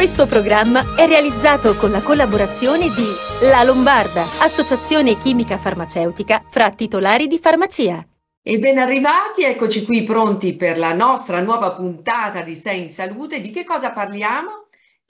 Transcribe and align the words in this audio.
Questo 0.00 0.24
programma 0.24 0.96
è 0.96 1.06
realizzato 1.06 1.76
con 1.76 1.90
la 1.90 2.00
collaborazione 2.00 2.86
di 2.86 3.46
La 3.50 3.62
Lombarda, 3.62 4.22
associazione 4.40 5.18
chimica 5.18 5.58
farmaceutica 5.58 6.42
fra 6.48 6.70
titolari 6.70 7.26
di 7.26 7.38
farmacia. 7.38 8.02
E 8.42 8.58
ben 8.58 8.78
arrivati, 8.78 9.44
eccoci 9.44 9.84
qui 9.84 10.02
pronti 10.02 10.56
per 10.56 10.78
la 10.78 10.94
nostra 10.94 11.42
nuova 11.42 11.74
puntata 11.74 12.40
di 12.40 12.54
Sei 12.54 12.80
in 12.80 12.88
Salute. 12.88 13.42
Di 13.42 13.50
che 13.50 13.62
cosa 13.62 13.90
parliamo? 13.90 14.68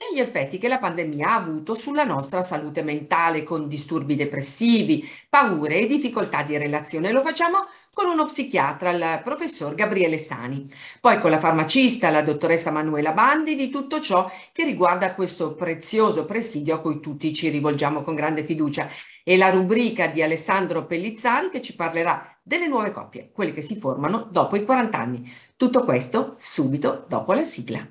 Degli 0.09 0.19
effetti 0.19 0.57
che 0.57 0.67
la 0.67 0.79
pandemia 0.79 1.27
ha 1.27 1.35
avuto 1.35 1.75
sulla 1.75 2.03
nostra 2.03 2.41
salute 2.41 2.81
mentale 2.81 3.43
con 3.43 3.67
disturbi 3.67 4.15
depressivi, 4.15 5.07
paure 5.29 5.75
e 5.75 5.85
difficoltà 5.85 6.41
di 6.41 6.57
relazione. 6.57 7.11
Lo 7.11 7.21
facciamo 7.21 7.67
con 7.93 8.09
uno 8.09 8.25
psichiatra, 8.25 8.89
il 8.89 9.21
professor 9.23 9.75
Gabriele 9.75 10.17
Sani. 10.17 10.67
Poi 10.99 11.19
con 11.19 11.29
la 11.29 11.37
farmacista, 11.37 12.09
la 12.09 12.23
dottoressa 12.23 12.71
Manuela 12.71 13.11
Bandi, 13.11 13.53
di 13.53 13.69
tutto 13.69 13.99
ciò 13.99 14.27
che 14.51 14.65
riguarda 14.65 15.13
questo 15.13 15.53
prezioso 15.53 16.25
presidio 16.25 16.73
a 16.73 16.79
cui 16.79 16.99
tutti 16.99 17.31
ci 17.31 17.49
rivolgiamo 17.49 18.01
con 18.01 18.15
grande 18.15 18.43
fiducia. 18.43 18.89
E 19.23 19.37
la 19.37 19.51
rubrica 19.51 20.07
di 20.07 20.23
Alessandro 20.23 20.87
Pellizzari 20.87 21.49
che 21.51 21.61
ci 21.61 21.75
parlerà 21.75 22.39
delle 22.41 22.65
nuove 22.65 22.89
coppie, 22.89 23.29
quelle 23.31 23.53
che 23.53 23.61
si 23.61 23.75
formano 23.75 24.27
dopo 24.31 24.55
i 24.55 24.65
40 24.65 24.97
anni. 24.97 25.31
Tutto 25.55 25.83
questo 25.83 26.37
subito 26.39 27.05
dopo 27.07 27.33
la 27.33 27.43
sigla. 27.43 27.87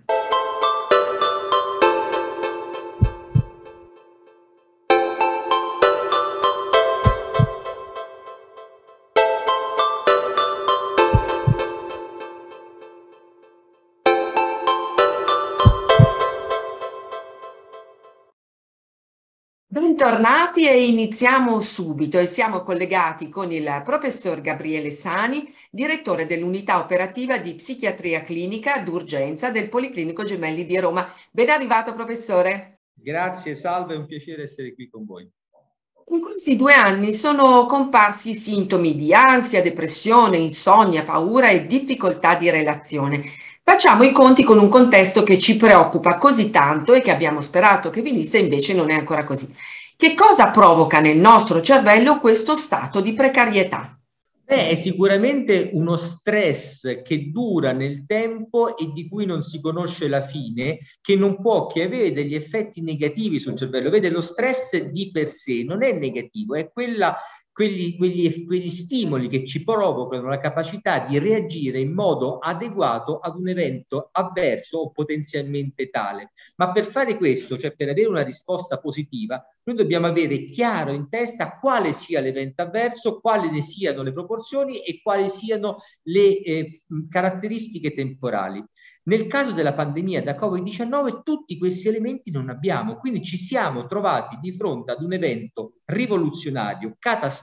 Bentornati 20.11 20.67
e 20.67 20.89
iniziamo 20.89 21.61
subito 21.61 22.19
e 22.19 22.27
siamo 22.27 22.65
collegati 22.65 23.29
con 23.29 23.53
il 23.53 23.83
professor 23.85 24.41
Gabriele 24.41 24.91
Sani, 24.91 25.55
direttore 25.71 26.27
dell'unità 26.27 26.81
operativa 26.81 27.39
di 27.39 27.55
psichiatria 27.55 28.23
clinica 28.23 28.81
d'urgenza 28.81 29.51
del 29.51 29.69
Policlinico 29.69 30.25
Gemelli 30.25 30.65
di 30.65 30.77
Roma. 30.81 31.09
Ben 31.31 31.49
arrivato 31.49 31.95
professore. 31.95 32.81
Grazie, 32.93 33.55
salve, 33.55 33.95
è 33.95 33.99
un 33.99 34.07
piacere 34.07 34.43
essere 34.43 34.75
qui 34.75 34.91
con 34.91 35.05
voi. 35.05 35.31
In 36.09 36.21
questi 36.21 36.57
due 36.57 36.75
anni 36.75 37.13
sono 37.13 37.65
comparsi 37.67 38.35
sintomi 38.35 38.97
di 38.97 39.15
ansia, 39.15 39.63
depressione, 39.63 40.39
insonnia, 40.39 41.05
paura 41.05 41.51
e 41.51 41.67
difficoltà 41.67 42.35
di 42.35 42.51
relazione. 42.51 43.23
Facciamo 43.63 44.03
i 44.03 44.11
conti 44.11 44.43
con 44.43 44.59
un 44.59 44.69
contesto 44.69 45.23
che 45.23 45.39
ci 45.39 45.57
preoccupa 45.57 46.19
così 46.19 46.51
tanto 46.51 46.95
e 46.95 47.01
che 47.01 47.13
abbiamo 47.13 47.41
sperato 47.41 47.91
che 47.91 48.03
venisse, 48.03 48.39
invece 48.39 48.75
non 48.75 48.91
è 48.91 48.95
ancora 48.95 49.23
così. 49.23 49.55
Che 50.01 50.15
cosa 50.15 50.49
provoca 50.49 50.99
nel 50.99 51.19
nostro 51.19 51.61
cervello 51.61 52.21
questo 52.21 52.57
stato 52.57 53.03
di 53.03 53.13
precarietà? 53.13 54.01
Beh, 54.47 54.71
è 54.71 54.75
sicuramente 54.75 55.69
uno 55.75 55.99
stress 55.99 57.03
che 57.03 57.31
dura 57.31 57.73
nel 57.73 58.07
tempo 58.07 58.79
e 58.79 58.93
di 58.95 59.07
cui 59.11 59.27
non 59.27 59.43
si 59.43 59.61
conosce 59.61 60.09
la 60.09 60.23
fine, 60.23 60.79
che 61.03 61.17
non 61.17 61.39
può 61.43 61.67
che 61.67 61.83
avere 61.83 62.13
degli 62.13 62.35
effetti 62.35 62.81
negativi 62.81 63.39
sul 63.39 63.57
cervello. 63.57 63.91
Vede, 63.91 64.09
lo 64.09 64.23
stress 64.23 64.85
di 64.85 65.11
per 65.11 65.29
sé 65.29 65.65
non 65.65 65.83
è 65.83 65.93
negativo, 65.93 66.55
è 66.55 66.71
quella 66.73 67.15
quegli, 67.53 67.97
quegli, 67.97 68.47
quegli 68.47 68.71
stimoli 68.71 69.29
che 69.29 69.45
ci 69.45 69.65
provocano 69.65 70.29
la 70.29 70.39
capacità 70.39 71.01
di 71.01 71.19
reagire 71.19 71.79
in 71.79 71.93
modo 71.93 72.39
adeguato 72.39 73.19
ad 73.19 73.37
un 73.37 73.49
evento 73.49 74.09
avverso 74.13 74.79
o 74.79 74.91
potenzialmente 74.91 75.91
tale. 75.91 76.33
Ma 76.57 76.73
per 76.73 76.87
fare 76.87 77.17
questo, 77.17 77.59
cioè 77.59 77.75
per 77.75 77.89
avere 77.89 78.09
una 78.09 78.23
risposta 78.23 78.79
positiva, 78.79 79.45
noi 79.65 79.77
dobbiamo 79.77 80.07
avere 80.07 80.45
chiaro 80.45 80.93
in 80.93 81.09
testa 81.09 81.59
quale 81.59 81.93
sia 81.93 82.21
l'evento 82.21 82.63
avverso, 82.63 83.21
quali 83.21 83.51
ne 83.51 83.63
siano 83.63 84.03
le 84.03 84.13
proporzioni 84.13 84.79
e 84.79 85.01
quali 85.03 85.29
siano 85.29 85.77
le 86.03 86.41
eh, 86.43 86.83
caratteristiche 87.09 87.93
temporali. 87.93 88.65
Nel 89.03 89.27
caso 89.27 89.53
della 89.53 89.73
pandemia 89.73 90.23
da 90.23 90.37
Covid-19 90.37 91.23
tutti 91.23 91.57
questi 91.57 91.89
elementi 91.89 92.31
non 92.31 92.51
abbiamo, 92.51 92.97
quindi 92.97 93.25
ci 93.25 93.39
siamo 93.39 93.87
trovati 93.87 94.39
di 94.41 94.53
fronte 94.53 94.93
ad 94.93 95.03
un 95.03 95.13
evento 95.13 95.81
rivoluzionario, 95.87 96.97
catastrofico, 96.99 97.40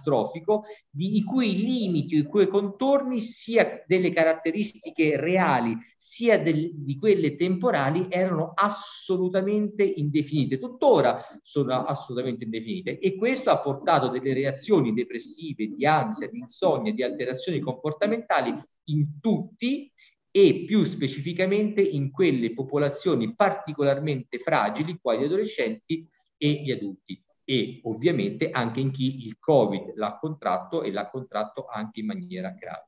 di, 0.89 1.17
i 1.17 1.23
cui 1.23 1.55
limiti, 1.55 2.15
i 2.17 2.23
cui 2.23 2.47
contorni, 2.47 3.21
sia 3.21 3.83
delle 3.85 4.11
caratteristiche 4.11 5.17
reali, 5.17 5.77
sia 5.95 6.39
del, 6.39 6.71
di 6.73 6.97
quelle 6.97 7.35
temporali, 7.35 8.07
erano 8.09 8.51
assolutamente 8.55 9.83
indefinite. 9.83 10.59
Tuttora 10.59 11.21
sono 11.41 11.85
assolutamente 11.85 12.43
indefinite 12.43 12.99
e 12.99 13.15
questo 13.15 13.49
ha 13.49 13.59
portato 13.59 14.09
delle 14.09 14.33
reazioni 14.33 14.93
depressive, 14.93 15.67
di 15.67 15.85
ansia, 15.85 16.29
di 16.29 16.39
insonnia, 16.39 16.93
di 16.93 17.03
alterazioni 17.03 17.59
comportamentali 17.59 18.53
in 18.85 19.19
tutti 19.19 19.91
e 20.31 20.65
più 20.65 20.83
specificamente 20.83 21.81
in 21.81 22.11
quelle 22.11 22.53
popolazioni 22.53 23.33
particolarmente 23.35 24.37
fragili, 24.37 24.99
quali 25.01 25.21
gli 25.21 25.25
adolescenti 25.25 26.07
e 26.37 26.61
gli 26.63 26.71
adulti 26.71 27.21
e 27.49 27.79
ovviamente 27.83 28.49
anche 28.49 28.81
in 28.81 28.91
chi 28.91 29.25
il 29.25 29.37
Covid 29.39 29.93
l'ha 29.95 30.17
contratto 30.19 30.83
e 30.83 30.91
l'ha 30.91 31.09
contratto 31.09 31.65
anche 31.65 32.01
in 32.01 32.07
maniera 32.07 32.49
grave. 32.49 32.87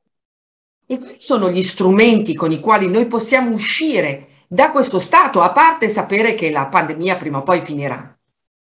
E 0.84 0.98
quali 0.98 1.18
sono 1.18 1.48
gli 1.48 1.62
strumenti 1.62 2.34
con 2.34 2.52
i 2.52 2.60
quali 2.60 2.86
noi 2.86 3.06
possiamo 3.06 3.52
uscire 3.52 4.44
da 4.48 4.70
questo 4.70 4.98
stato, 4.98 5.40
a 5.40 5.52
parte 5.52 5.88
sapere 5.88 6.34
che 6.34 6.50
la 6.50 6.66
pandemia 6.66 7.16
prima 7.16 7.38
o 7.38 7.42
poi 7.42 7.62
finirà? 7.62 8.14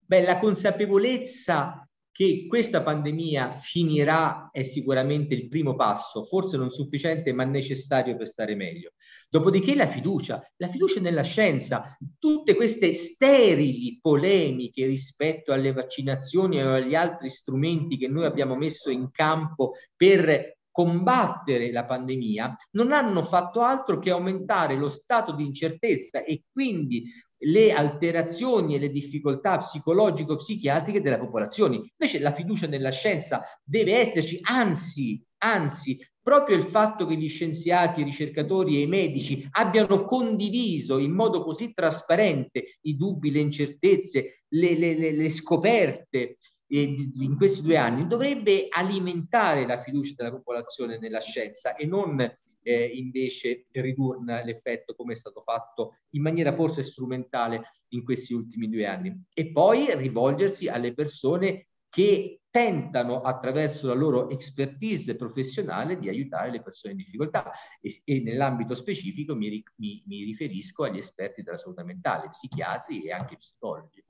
Beh, 0.06 0.22
la 0.22 0.38
consapevolezza 0.38 1.89
che 2.12 2.46
questa 2.48 2.82
pandemia 2.82 3.52
finirà 3.52 4.50
è 4.52 4.64
sicuramente 4.64 5.34
il 5.34 5.48
primo 5.48 5.76
passo, 5.76 6.24
forse 6.24 6.58
non 6.58 6.70
sufficiente 6.70 7.32
ma 7.34 7.44
necessario 7.44 8.16
per 8.18 8.28
stare 8.28 8.56
meglio. 8.56 8.92
Dopodiché 9.30 9.76
la 9.76 9.88
fiducia, 9.88 10.42
la 10.58 10.68
fiducia 10.68 11.00
nella 11.00 11.24
scienza, 11.24 11.98
tutte 12.18 12.56
queste 12.56 12.94
sterili 12.94 14.00
polemiche 14.02 14.86
rispetto 14.86 15.54
alle 15.54 15.72
vaccinazioni 15.72 16.62
o 16.62 16.74
agli 16.74 16.96
altri 16.96 17.30
strumenti 17.30 17.98
che 17.98 18.08
noi 18.08 18.26
abbiamo 18.26 18.56
messo 18.56 18.90
in 18.90 19.12
campo 19.12 19.74
per 19.96 20.58
combattere 20.72 21.72
la 21.72 21.84
pandemia 21.84 22.56
non 22.72 22.92
hanno 22.92 23.24
fatto 23.24 23.62
altro 23.62 24.00
che 24.00 24.12
aumentare 24.12 24.76
lo 24.76 24.90
stato 24.90 25.34
di 25.34 25.44
incertezza 25.44 26.24
e 26.24 26.44
quindi 26.50 27.04
le 27.40 27.72
alterazioni 27.72 28.76
e 28.76 28.80
le 28.80 28.90
difficoltà 28.90 29.58
psicologico-psichiatriche 29.58 31.02
della 31.02 31.20
popolazione. 31.20 31.76
Invece 31.76 32.20
la 32.20 32.34
fiducia 32.34 32.68
nella 32.68 32.92
scienza 32.92 33.44
deve 33.64 33.96
esserci, 33.96 34.40
anzi, 34.42 35.24
anzi, 35.40 35.98
proprio 36.22 36.56
il 36.56 36.64
fatto 36.64 37.06
che 37.06 37.16
gli 37.16 37.30
scienziati, 37.30 38.02
i 38.02 38.04
ricercatori 38.04 38.78
e 38.78 38.82
i 38.82 38.88
medici 38.88 39.48
abbiano 39.52 40.04
condiviso 40.04 40.98
in 40.98 41.12
modo 41.12 41.44
così 41.44 41.74
trasparente 41.74 42.78
i 42.82 42.96
dubbi, 42.96 43.32
le 43.32 43.40
incertezze, 43.40 44.44
le, 44.50 44.78
le, 44.78 44.98
le, 44.98 45.12
le 45.12 45.30
scoperte 45.32 46.38
eh, 46.68 47.10
in 47.16 47.36
questi 47.36 47.62
due 47.62 47.78
anni, 47.78 48.06
dovrebbe 48.06 48.68
alimentare 48.70 49.66
la 49.66 49.80
fiducia 49.80 50.14
della 50.16 50.32
popolazione 50.32 51.00
nella 51.00 51.22
scienza 51.22 51.76
e 51.76 51.86
non 51.86 52.18
eh, 52.62 52.86
invece 52.86 53.68
ridurne 53.72 54.44
l'effetto 54.44 54.96
come 54.96 55.14
è 55.14 55.16
stato 55.16 55.42
fatto 55.42 55.98
in 56.12 56.22
maniera 56.22 56.52
forse 56.52 56.84
strumentale 56.84 57.64
in 57.90 58.04
questi 58.04 58.34
ultimi 58.34 58.70
due 58.70 58.86
anni. 58.86 59.24
E 59.34 59.52
poi 59.52 59.96
rivolgersi 59.96 60.68
alle 60.68 60.94
persone 60.94 61.68
che 61.90 62.42
tentano 62.52 63.22
attraverso 63.22 63.88
la 63.88 63.94
loro 63.94 64.30
expertise 64.30 65.16
professionale 65.16 65.98
di 65.98 66.10
aiutare 66.10 66.52
le 66.52 66.62
persone 66.62 66.94
in 66.94 67.00
difficoltà 67.00 67.52
e, 67.80 68.02
e 68.04 68.22
nell'ambito 68.22 68.74
specifico 68.74 69.36
mi, 69.36 69.64
mi, 69.76 70.04
mi 70.06 70.24
riferisco 70.24 70.84
agli 70.84 70.98
esperti 70.98 71.44
della 71.44 71.58
salute 71.58 71.84
mentale, 71.84 72.30
psichiatri 72.30 73.04
e 73.04 73.12
anche 73.12 73.38
psicologi. 73.38 74.04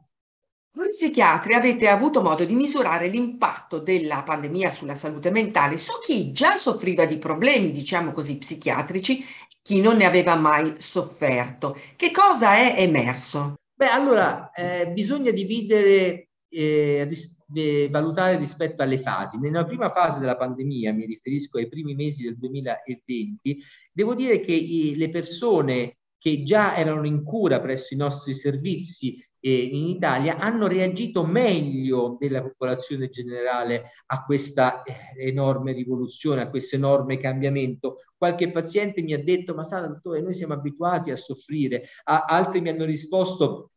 Voi 0.71 0.89
psichiatri 0.89 1.55
avete 1.55 1.87
avuto 1.87 2.21
modo 2.21 2.45
di 2.45 2.53
misurare 2.53 3.07
l'impatto 3.07 3.79
della 3.79 4.21
pandemia 4.21 4.69
sulla 4.69 4.93
salute 4.93 5.31
mentale 5.31 5.77
su 5.77 5.93
chi 5.99 6.31
già 6.31 6.57
soffriva 6.57 7.05
di 7.05 7.17
problemi, 7.17 7.71
diciamo 7.71 8.11
così, 8.11 8.37
psichiatrici, 8.37 9.25
chi 9.63 9.81
non 9.81 9.97
ne 9.97 10.05
aveva 10.05 10.35
mai 10.35 10.75
sofferto. 10.77 11.75
Che 11.95 12.11
cosa 12.11 12.55
è 12.55 12.75
emerso? 12.83 13.55
Beh, 13.73 13.87
allora, 13.87 14.51
eh, 14.51 14.91
bisogna 14.91 15.31
dividere, 15.31 16.29
eh, 16.47 17.03
ris- 17.09 17.35
eh, 17.55 17.87
valutare 17.89 18.37
rispetto 18.37 18.83
alle 18.83 18.99
fasi. 18.99 19.39
Nella 19.39 19.65
prima 19.65 19.89
fase 19.89 20.19
della 20.19 20.37
pandemia, 20.37 20.93
mi 20.93 21.07
riferisco 21.07 21.57
ai 21.57 21.67
primi 21.67 21.95
mesi 21.95 22.21
del 22.21 22.37
2020, 22.37 23.59
devo 23.91 24.13
dire 24.13 24.39
che 24.39 24.53
i, 24.53 24.95
le 24.95 25.09
persone 25.09 25.98
che 26.19 26.43
già 26.43 26.75
erano 26.75 27.05
in 27.05 27.23
cura 27.23 27.59
presso 27.61 27.93
i 27.93 27.97
nostri 27.97 28.33
servizi 28.33 29.17
eh, 29.39 29.57
in 29.57 29.87
Italia 29.87 30.37
hanno 30.37 30.67
reagito 30.67 31.25
meglio 31.25 32.17
della 32.19 32.41
popolazione 32.41 33.09
generale 33.09 33.91
a 34.07 34.23
questa 34.25 34.83
eh, 34.83 34.95
enorme 35.17 35.71
rivoluzione, 35.71 36.41
a 36.41 36.49
questo 36.49 36.75
enorme 36.75 37.17
cambiamento. 37.17 38.03
Qualche 38.17 38.51
paziente 38.51 39.01
mi 39.01 39.13
ha 39.13 39.23
detto, 39.23 39.55
ma 39.55 39.63
sa, 39.63 39.79
dottore, 39.79 40.21
noi 40.21 40.33
siamo 40.33 40.53
abituati 40.53 41.09
a 41.09 41.15
soffrire, 41.15 41.83
a, 42.03 42.25
altri 42.25 42.59
mi 42.59 42.69
hanno 42.69 42.85
risposto, 42.85 43.71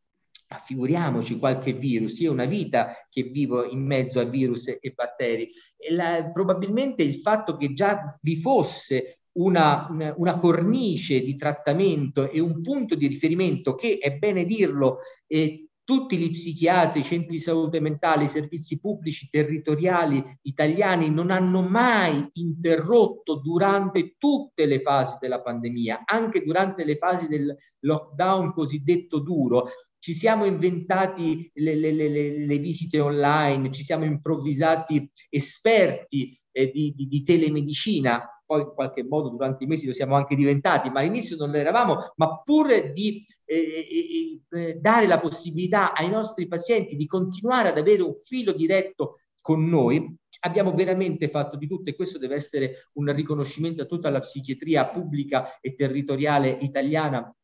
figuriamoci 0.64 1.38
qualche 1.38 1.72
virus, 1.72 2.18
io 2.18 2.30
ho 2.30 2.34
una 2.34 2.44
vita 2.44 3.06
che 3.08 3.22
vivo 3.22 3.64
in 3.64 3.84
mezzo 3.84 4.20
a 4.20 4.24
virus 4.24 4.66
e 4.66 4.92
batteri. 4.94 5.48
La, 5.90 6.30
probabilmente 6.32 7.02
il 7.02 7.14
fatto 7.20 7.56
che 7.56 7.72
già 7.72 8.18
vi 8.20 8.36
fosse 8.36 9.21
una, 9.34 10.14
una, 10.16 10.38
cornice 10.38 11.22
di 11.22 11.36
trattamento 11.36 12.30
e 12.30 12.40
un 12.40 12.60
punto 12.60 12.94
di 12.94 13.06
riferimento 13.06 13.74
che, 13.74 13.98
è 13.98 14.16
bene 14.16 14.44
dirlo, 14.44 14.98
eh, 15.26 15.68
tutti 15.84 16.16
gli 16.16 16.30
psichiatri, 16.30 17.00
i 17.00 17.04
centri 17.04 17.36
di 17.36 17.40
salute 17.40 17.80
mentale, 17.80 18.24
i 18.24 18.28
servizi 18.28 18.78
pubblici 18.78 19.28
territoriali 19.28 20.24
italiani 20.42 21.10
non 21.10 21.30
hanno 21.30 21.60
mai 21.60 22.24
interrotto 22.34 23.40
durante 23.40 24.14
tutte 24.16 24.66
le 24.66 24.80
fasi 24.80 25.16
della 25.20 25.42
pandemia, 25.42 26.02
anche 26.04 26.44
durante 26.44 26.84
le 26.84 26.96
fasi 26.96 27.26
del 27.26 27.54
lockdown 27.80 28.52
cosiddetto 28.52 29.18
duro. 29.18 29.68
Ci 29.98 30.14
siamo 30.14 30.44
inventati 30.44 31.50
le, 31.54 31.74
le, 31.74 31.92
le, 31.92 32.46
le 32.46 32.58
visite 32.58 33.00
online, 33.00 33.72
ci 33.72 33.82
siamo 33.82 34.04
improvvisati 34.04 35.10
esperti 35.28 36.40
eh, 36.52 36.70
di, 36.70 36.92
di, 36.94 37.06
di 37.06 37.22
telemedicina 37.22 38.24
poi 38.52 38.60
in 38.60 38.72
qualche 38.74 39.02
modo 39.02 39.30
durante 39.30 39.64
i 39.64 39.66
mesi 39.66 39.86
lo 39.86 39.94
siamo 39.94 40.14
anche 40.14 40.34
diventati, 40.34 40.90
ma 40.90 41.00
all'inizio 41.00 41.36
non 41.36 41.50
lo 41.50 41.56
eravamo, 41.56 42.12
ma 42.16 42.42
pur 42.42 42.92
di 42.92 43.24
eh, 43.46 43.56
eh, 43.56 44.40
eh, 44.50 44.74
dare 44.74 45.06
la 45.06 45.18
possibilità 45.18 45.94
ai 45.94 46.10
nostri 46.10 46.46
pazienti 46.46 46.94
di 46.96 47.06
continuare 47.06 47.70
ad 47.70 47.78
avere 47.78 48.02
un 48.02 48.14
filo 48.14 48.52
diretto 48.52 49.20
con 49.40 49.64
noi, 49.64 50.14
abbiamo 50.40 50.74
veramente 50.74 51.28
fatto 51.28 51.56
di 51.56 51.66
tutto 51.66 51.88
e 51.88 51.94
questo 51.94 52.18
deve 52.18 52.34
essere 52.34 52.88
un 52.94 53.12
riconoscimento 53.12 53.82
a 53.82 53.86
tutta 53.86 54.10
la 54.10 54.20
psichiatria 54.20 54.86
pubblica 54.86 55.58
e 55.60 55.74
territoriale 55.74 56.50
italiana 56.60 57.34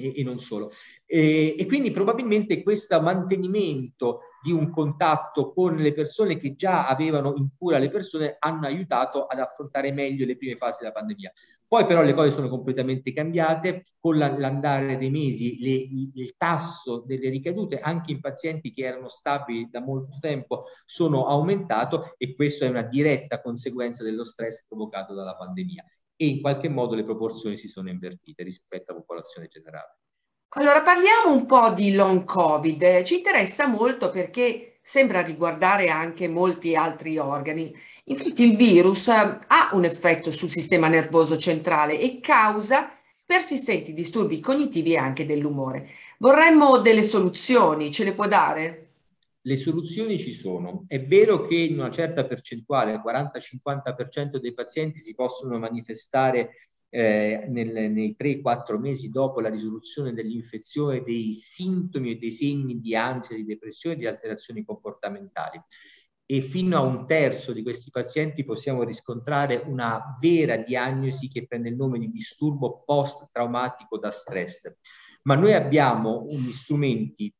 e, 0.00 0.20
e 0.20 0.22
non 0.22 0.38
solo. 0.38 0.70
E, 1.06 1.56
e, 1.58 1.66
quindi 1.66 1.90
probabilmente 1.90 2.62
questo 2.62 3.00
mantenimento 3.00 4.20
di 4.42 4.52
un 4.52 4.70
contatto 4.70 5.52
con 5.52 5.76
le 5.76 5.92
persone 5.92 6.38
che 6.38 6.54
già 6.54 6.86
avevano 6.86 7.34
in 7.36 7.50
cura 7.58 7.78
le 7.78 7.90
persone 7.90 8.36
hanno 8.38 8.66
aiutato 8.66 9.26
ad 9.26 9.38
affrontare 9.38 9.92
meglio 9.92 10.24
le 10.24 10.36
prime 10.36 10.56
fasi 10.56 10.78
della 10.80 10.92
pandemia. 10.92 11.32
Poi 11.68 11.84
però 11.86 12.02
le 12.02 12.14
cose 12.14 12.32
sono 12.32 12.48
completamente 12.48 13.12
cambiate, 13.12 13.84
con 14.00 14.16
l'andare 14.16 14.96
dei 14.96 15.10
mesi 15.10 15.58
le, 15.60 15.70
il 15.70 16.34
tasso 16.36 17.04
delle 17.06 17.28
ricadute 17.28 17.78
anche 17.78 18.12
in 18.12 18.20
pazienti 18.20 18.72
che 18.72 18.84
erano 18.84 19.08
stabili 19.08 19.68
da 19.70 19.80
molto 19.80 20.16
tempo 20.20 20.64
sono 20.84 21.26
aumentato 21.26 22.14
e 22.16 22.34
questo 22.34 22.64
è 22.64 22.68
una 22.68 22.82
diretta 22.82 23.40
conseguenza 23.40 24.02
dello 24.02 24.24
stress 24.24 24.66
provocato 24.66 25.14
dalla 25.14 25.36
pandemia 25.36 25.84
e 26.22 26.26
in 26.26 26.42
qualche 26.42 26.68
modo 26.68 26.94
le 26.94 27.04
proporzioni 27.04 27.56
si 27.56 27.66
sono 27.66 27.88
invertite 27.88 28.42
rispetto 28.42 28.90
alla 28.90 29.00
popolazione 29.00 29.48
generale. 29.48 29.96
Allora 30.50 30.82
parliamo 30.82 31.32
un 31.32 31.46
po' 31.46 31.70
di 31.70 31.94
long 31.94 32.24
covid, 32.24 33.02
ci 33.04 33.16
interessa 33.16 33.66
molto 33.66 34.10
perché 34.10 34.80
sembra 34.82 35.22
riguardare 35.22 35.88
anche 35.88 36.28
molti 36.28 36.76
altri 36.76 37.16
organi. 37.16 37.74
Infatti 38.04 38.44
il 38.44 38.54
virus 38.54 39.08
ha 39.08 39.70
un 39.72 39.84
effetto 39.84 40.30
sul 40.30 40.50
sistema 40.50 40.88
nervoso 40.88 41.38
centrale 41.38 41.98
e 41.98 42.20
causa 42.20 42.92
persistenti 43.24 43.94
disturbi 43.94 44.40
cognitivi 44.40 44.92
e 44.92 44.98
anche 44.98 45.24
dell'umore. 45.24 45.88
Vorremmo 46.18 46.80
delle 46.80 47.02
soluzioni, 47.02 47.90
ce 47.90 48.04
le 48.04 48.12
può 48.12 48.26
dare? 48.26 48.89
Le 49.42 49.56
soluzioni 49.56 50.18
ci 50.18 50.32
sono. 50.32 50.84
È 50.86 51.02
vero 51.02 51.46
che 51.46 51.56
in 51.56 51.78
una 51.78 51.90
certa 51.90 52.26
percentuale, 52.26 52.92
il 52.92 53.02
40-50% 53.04 54.36
dei 54.38 54.52
pazienti 54.52 55.00
si 55.00 55.14
possono 55.14 55.58
manifestare 55.58 56.70
eh, 56.90 57.46
nel, 57.48 57.92
nei 57.92 58.16
3-4 58.18 58.78
mesi 58.78 59.10
dopo 59.10 59.40
la 59.40 59.48
risoluzione 59.48 60.12
dell'infezione 60.12 61.02
dei 61.02 61.32
sintomi 61.32 62.10
e 62.10 62.16
dei 62.16 62.32
segni 62.32 62.80
di 62.80 62.94
ansia, 62.96 63.36
di 63.36 63.44
depressione 63.44 63.96
e 63.96 63.98
di 63.98 64.06
alterazioni 64.06 64.64
comportamentali. 64.64 65.62
E 66.26 66.40
fino 66.42 66.76
a 66.76 66.82
un 66.82 67.06
terzo 67.06 67.52
di 67.52 67.62
questi 67.62 67.90
pazienti 67.90 68.44
possiamo 68.44 68.84
riscontrare 68.84 69.62
una 69.66 70.14
vera 70.20 70.58
diagnosi 70.58 71.28
che 71.28 71.46
prende 71.46 71.70
il 71.70 71.76
nome 71.76 71.98
di 71.98 72.08
disturbo 72.10 72.82
post-traumatico 72.84 73.98
da 73.98 74.12
stress. 74.12 74.72
Ma 75.22 75.34
noi 75.34 75.54
abbiamo 75.54 76.26
gli 76.30 76.52
strumenti 76.52 77.32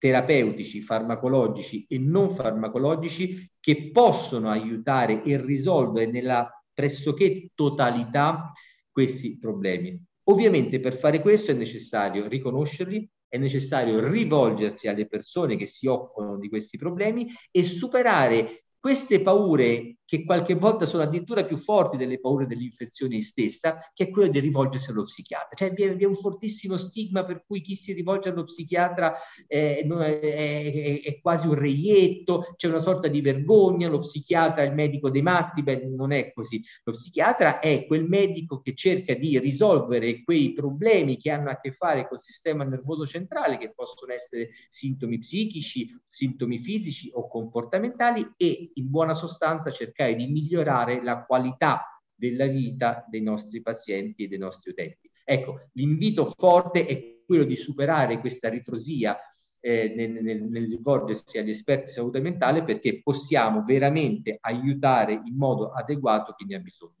terapeutici, 0.00 0.80
farmacologici 0.80 1.84
e 1.86 1.98
non 1.98 2.30
farmacologici 2.30 3.50
che 3.60 3.90
possono 3.92 4.48
aiutare 4.48 5.22
e 5.22 5.38
risolvere 5.40 6.10
nella 6.10 6.50
pressoché 6.72 7.50
totalità 7.54 8.50
questi 8.90 9.38
problemi. 9.38 10.02
Ovviamente 10.24 10.80
per 10.80 10.94
fare 10.94 11.20
questo 11.20 11.50
è 11.50 11.54
necessario 11.54 12.26
riconoscerli, 12.26 13.06
è 13.28 13.36
necessario 13.36 14.08
rivolgersi 14.08 14.88
alle 14.88 15.06
persone 15.06 15.56
che 15.56 15.66
si 15.66 15.86
occupano 15.86 16.38
di 16.38 16.48
questi 16.48 16.78
problemi 16.78 17.30
e 17.50 17.62
superare 17.62 18.64
queste 18.78 19.20
paure 19.20 19.96
che 20.10 20.24
qualche 20.24 20.56
volta 20.56 20.86
sono 20.86 21.04
addirittura 21.04 21.44
più 21.44 21.56
forti 21.56 21.96
delle 21.96 22.18
paure 22.18 22.44
dell'infezione 22.44 23.22
stessa, 23.22 23.78
che 23.94 24.04
è 24.04 24.10
quello 24.10 24.28
di 24.28 24.40
rivolgersi 24.40 24.90
allo 24.90 25.04
psichiatra. 25.04 25.50
Cioè 25.54 25.70
vi 25.70 25.84
è, 25.84 25.94
vi 25.94 26.02
è 26.02 26.06
un 26.08 26.16
fortissimo 26.16 26.76
stigma 26.76 27.24
per 27.24 27.44
cui 27.46 27.60
chi 27.60 27.76
si 27.76 27.92
rivolge 27.92 28.30
allo 28.30 28.42
psichiatra 28.42 29.14
eh, 29.46 29.86
è, 29.86 30.20
è, 30.20 31.00
è, 31.00 31.20
quasi 31.20 31.46
un 31.46 31.54
reietto, 31.54 32.54
c'è 32.56 32.66
una 32.66 32.80
sorta 32.80 33.06
di 33.06 33.20
vergogna, 33.20 33.88
lo 33.88 34.00
psichiatra 34.00 34.64
è 34.64 34.66
il 34.66 34.74
medico 34.74 35.10
dei 35.10 35.22
matti, 35.22 35.62
beh 35.62 35.86
non 35.86 36.10
è 36.10 36.32
così. 36.32 36.60
Lo 36.82 36.92
psichiatra 36.92 37.60
è 37.60 37.86
quel 37.86 38.08
medico 38.08 38.60
che 38.60 38.74
cerca 38.74 39.14
di 39.14 39.38
risolvere 39.38 40.24
quei 40.24 40.52
problemi 40.52 41.18
che 41.18 41.30
hanno 41.30 41.50
a 41.50 41.60
che 41.60 41.70
fare 41.70 42.08
col 42.08 42.20
sistema 42.20 42.64
nervoso 42.64 43.06
centrale, 43.06 43.58
che 43.58 43.72
possono 43.72 44.12
essere 44.12 44.48
sintomi 44.68 45.18
psichici, 45.18 45.96
sintomi 46.08 46.58
fisici 46.58 47.12
o 47.14 47.28
comportamentali 47.28 48.28
e 48.36 48.72
in 48.74 48.90
buona 48.90 49.14
sostanza 49.14 49.70
cercare 49.70 49.98
cercare 50.00 50.14
di 50.14 50.26
migliorare 50.26 51.02
la 51.02 51.24
qualità 51.24 52.00
della 52.14 52.46
vita 52.46 53.04
dei 53.08 53.22
nostri 53.22 53.60
pazienti 53.62 54.24
e 54.24 54.28
dei 54.28 54.38
nostri 54.38 54.70
utenti. 54.70 55.10
Ecco, 55.24 55.68
l'invito 55.74 56.26
forte 56.36 56.86
è 56.86 57.18
quello 57.24 57.44
di 57.44 57.56
superare 57.56 58.18
questa 58.18 58.48
ritrosia 58.48 59.18
eh, 59.60 59.92
nel, 59.94 60.22
nel, 60.22 60.42
nel, 60.42 60.68
rivolgersi 60.68 61.38
agli 61.38 61.50
esperti 61.50 61.86
di 61.86 61.92
salute 61.92 62.20
mentale 62.20 62.64
perché 62.64 63.02
possiamo 63.02 63.62
veramente 63.62 64.38
aiutare 64.40 65.12
in 65.12 65.36
modo 65.36 65.70
adeguato 65.70 66.34
chi 66.34 66.46
ne 66.46 66.56
ha 66.56 66.60
bisogno. 66.60 66.94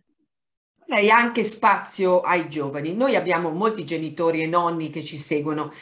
Lei 0.86 1.08
ha 1.10 1.16
anche 1.16 1.44
spazio 1.44 2.20
ai 2.20 2.48
giovani. 2.48 2.94
Noi 2.94 3.14
abbiamo 3.14 3.50
molti 3.50 3.84
genitori 3.84 4.42
e 4.42 4.46
nonni 4.46 4.90
che 4.90 5.04
ci 5.04 5.16
seguono 5.16 5.72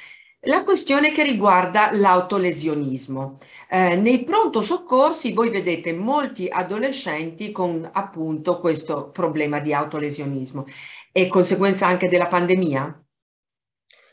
la 0.43 0.63
questione 0.63 1.13
che 1.13 1.23
riguarda 1.23 1.91
l'autolesionismo. 1.93 3.39
Eh, 3.69 3.97
nei 3.97 4.23
pronto 4.23 4.61
soccorsi 4.61 5.33
voi 5.33 5.51
vedete 5.51 5.93
molti 5.93 6.49
adolescenti 6.49 7.51
con 7.51 7.89
appunto 7.93 8.61
questo 8.61 9.11
problema 9.11 9.59
di 9.59 9.75
autolesionismo. 9.75 10.65
È 11.11 11.27
conseguenza 11.27 11.87
anche 11.87 12.09
della 12.09 12.29
pandemia? 12.29 13.05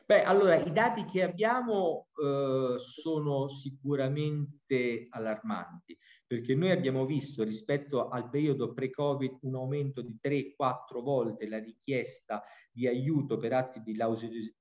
Beh, 0.06 0.24
allora 0.24 0.56
i 0.56 0.72
dati 0.72 1.06
che 1.06 1.24
abbiamo 1.24 2.05
eh, 2.18 2.76
sono 2.78 3.48
sicuramente 3.48 5.08
allarmanti 5.10 5.98
perché 6.28 6.56
noi 6.56 6.72
abbiamo 6.72 7.06
visto 7.06 7.44
rispetto 7.44 8.08
al 8.08 8.30
periodo 8.30 8.74
pre-Covid 8.74 9.40
un 9.42 9.56
aumento 9.56 10.02
di 10.02 10.18
3-4 10.22 11.02
volte 11.04 11.48
la 11.48 11.60
richiesta 11.60 12.44
di 12.72 12.88
aiuto 12.88 13.38
per 13.38 13.54
atti 13.54 13.82
di 13.82 13.96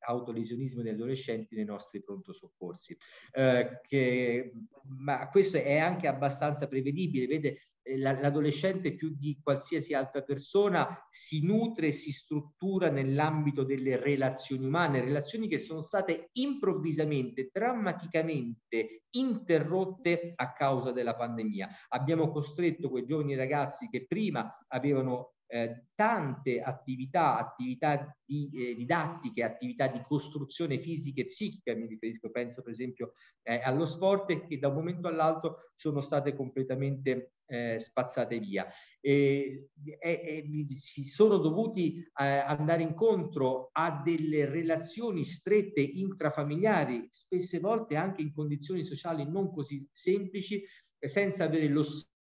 autolesionismo 0.00 0.82
degli 0.82 0.92
adolescenti 0.92 1.54
nei 1.54 1.64
nostri 1.64 2.02
pronto 2.02 2.32
soccorsi. 2.32 2.96
Eh, 3.32 3.80
che, 3.86 4.52
ma 5.00 5.28
questo 5.30 5.56
è 5.56 5.78
anche 5.78 6.06
abbastanza 6.06 6.68
prevedibile, 6.68 7.26
vede 7.26 7.58
eh, 7.82 7.98
l'adolescente 7.98 8.94
più 8.94 9.14
di 9.14 9.38
qualsiasi 9.42 9.92
altra 9.94 10.22
persona 10.22 11.06
si 11.10 11.44
nutre 11.44 11.88
e 11.88 11.92
si 11.92 12.10
struttura 12.10 12.88
nell'ambito 12.88 13.62
delle 13.62 13.96
relazioni 13.96 14.64
umane, 14.64 15.00
relazioni 15.00 15.48
che 15.48 15.58
sono 15.58 15.82
state 15.82 16.30
improvvisamente, 16.32 17.43
drammaticamente 17.52 19.04
interrotte 19.10 20.32
a 20.34 20.52
causa 20.52 20.92
della 20.92 21.14
pandemia. 21.14 21.68
Abbiamo 21.88 22.30
costretto 22.30 22.90
quei 22.90 23.04
giovani 23.04 23.34
ragazzi 23.34 23.88
che 23.88 24.06
prima 24.06 24.52
avevano 24.68 25.33
eh, 25.54 25.84
tante 25.94 26.60
attività, 26.60 27.38
attività 27.38 28.12
di, 28.24 28.50
eh, 28.52 28.74
didattiche, 28.74 29.44
attività 29.44 29.86
di 29.86 30.02
costruzione 30.04 30.80
fisica 30.80 31.20
e 31.20 31.26
psichica, 31.26 31.76
mi 31.76 31.86
riferisco, 31.86 32.32
penso 32.32 32.60
per 32.60 32.72
esempio 32.72 33.12
eh, 33.42 33.60
allo 33.62 33.86
sport, 33.86 34.48
che 34.48 34.58
da 34.58 34.66
un 34.66 34.74
momento 34.74 35.06
all'altro 35.06 35.70
sono 35.76 36.00
state 36.00 36.34
completamente 36.34 37.34
eh, 37.46 37.78
spazzate 37.78 38.40
via. 38.40 38.66
E, 39.00 39.68
e, 40.00 40.66
si 40.70 41.04
sono 41.04 41.36
dovuti 41.36 41.98
eh, 41.98 42.24
andare 42.24 42.82
incontro 42.82 43.68
a 43.70 44.02
delle 44.04 44.46
relazioni 44.46 45.22
strette 45.22 45.80
intrafamiliari, 45.80 47.06
spesse 47.12 47.60
volte 47.60 47.94
anche 47.94 48.22
in 48.22 48.34
condizioni 48.34 48.84
sociali 48.84 49.24
non 49.30 49.52
così 49.52 49.86
semplici, 49.92 50.64
senza 50.98 51.44
avere 51.44 51.68
lo 51.68 51.84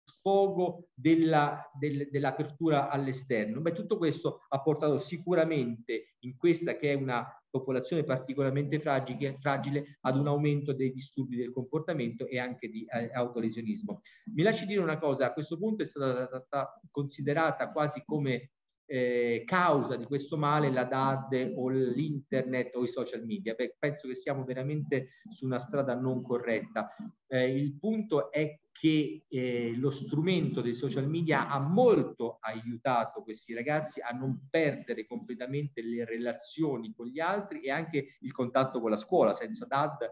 sfogo 0.05 0.89
della, 0.93 1.69
del, 1.77 2.07
dell'apertura 2.09 2.89
all'esterno. 2.89 3.59
Beh, 3.61 3.73
tutto 3.73 3.97
questo 3.97 4.41
ha 4.49 4.61
portato 4.61 4.97
sicuramente 4.97 6.15
in 6.19 6.37
questa 6.37 6.77
che 6.77 6.91
è 6.91 6.93
una 6.93 7.27
popolazione 7.49 8.03
particolarmente 8.03 8.79
fragile, 8.79 9.37
fragile 9.39 9.97
ad 10.01 10.17
un 10.17 10.27
aumento 10.27 10.73
dei 10.73 10.91
disturbi 10.91 11.37
del 11.37 11.51
comportamento 11.51 12.27
e 12.27 12.37
anche 12.37 12.69
di 12.69 12.85
eh, 12.85 13.09
autolesionismo. 13.13 14.01
Mi 14.33 14.43
lasci 14.43 14.65
dire 14.65 14.81
una 14.81 14.97
cosa, 14.97 15.27
a 15.27 15.33
questo 15.33 15.57
punto 15.57 15.83
è 15.83 15.85
stata, 15.85 16.25
stata 16.25 16.79
considerata 16.91 17.71
quasi 17.71 18.03
come 18.05 18.51
eh, 18.85 19.43
causa 19.45 19.95
di 19.95 20.05
questo 20.05 20.37
male 20.37 20.71
la 20.71 20.83
DAD 20.85 21.53
o 21.55 21.69
l'internet 21.69 22.75
o 22.75 22.83
i 22.83 22.87
social 22.87 23.25
media. 23.25 23.53
Beh, 23.53 23.75
penso 23.79 24.07
che 24.07 24.15
siamo 24.15 24.43
veramente 24.43 25.09
su 25.29 25.45
una 25.45 25.59
strada 25.59 25.95
non 25.95 26.21
corretta. 26.21 26.89
Eh, 27.27 27.55
il 27.55 27.77
punto 27.77 28.31
è 28.31 28.59
che 28.71 29.23
eh, 29.27 29.73
lo 29.77 29.89
strumento 29.89 30.61
dei 30.61 30.73
social 30.73 31.07
media 31.07 31.47
ha 31.47 31.59
molto 31.59 32.37
aiutato 32.41 33.23
questi 33.23 33.53
ragazzi 33.53 34.01
a 34.01 34.09
non 34.11 34.47
perdere 34.49 35.07
completamente 35.07 35.81
le 35.81 36.03
relazioni 36.03 36.93
con 36.93 37.07
gli 37.07 37.19
altri 37.19 37.61
e 37.61 37.71
anche 37.71 38.17
il 38.19 38.31
contatto 38.33 38.81
con 38.81 38.89
la 38.89 38.97
scuola. 38.97 39.33
Senza 39.33 39.65
DAD 39.65 40.09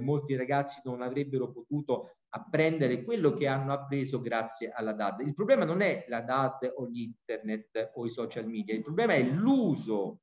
molti 0.00 0.34
ragazzi 0.36 0.80
non 0.84 1.02
avrebbero 1.02 1.50
potuto 1.50 2.16
apprendere 2.30 3.02
quello 3.02 3.32
che 3.32 3.46
hanno 3.46 3.72
appreso 3.72 4.20
grazie 4.20 4.70
alla 4.70 4.92
DAD. 4.92 5.20
Il 5.20 5.34
problema 5.34 5.64
non 5.64 5.80
è 5.80 6.04
la 6.08 6.20
DAD 6.20 6.72
o 6.76 6.86
l'internet 6.86 7.92
o 7.94 8.04
i 8.04 8.10
social 8.10 8.46
media, 8.46 8.74
il 8.74 8.82
problema 8.82 9.14
è 9.14 9.22
l'uso 9.22 10.20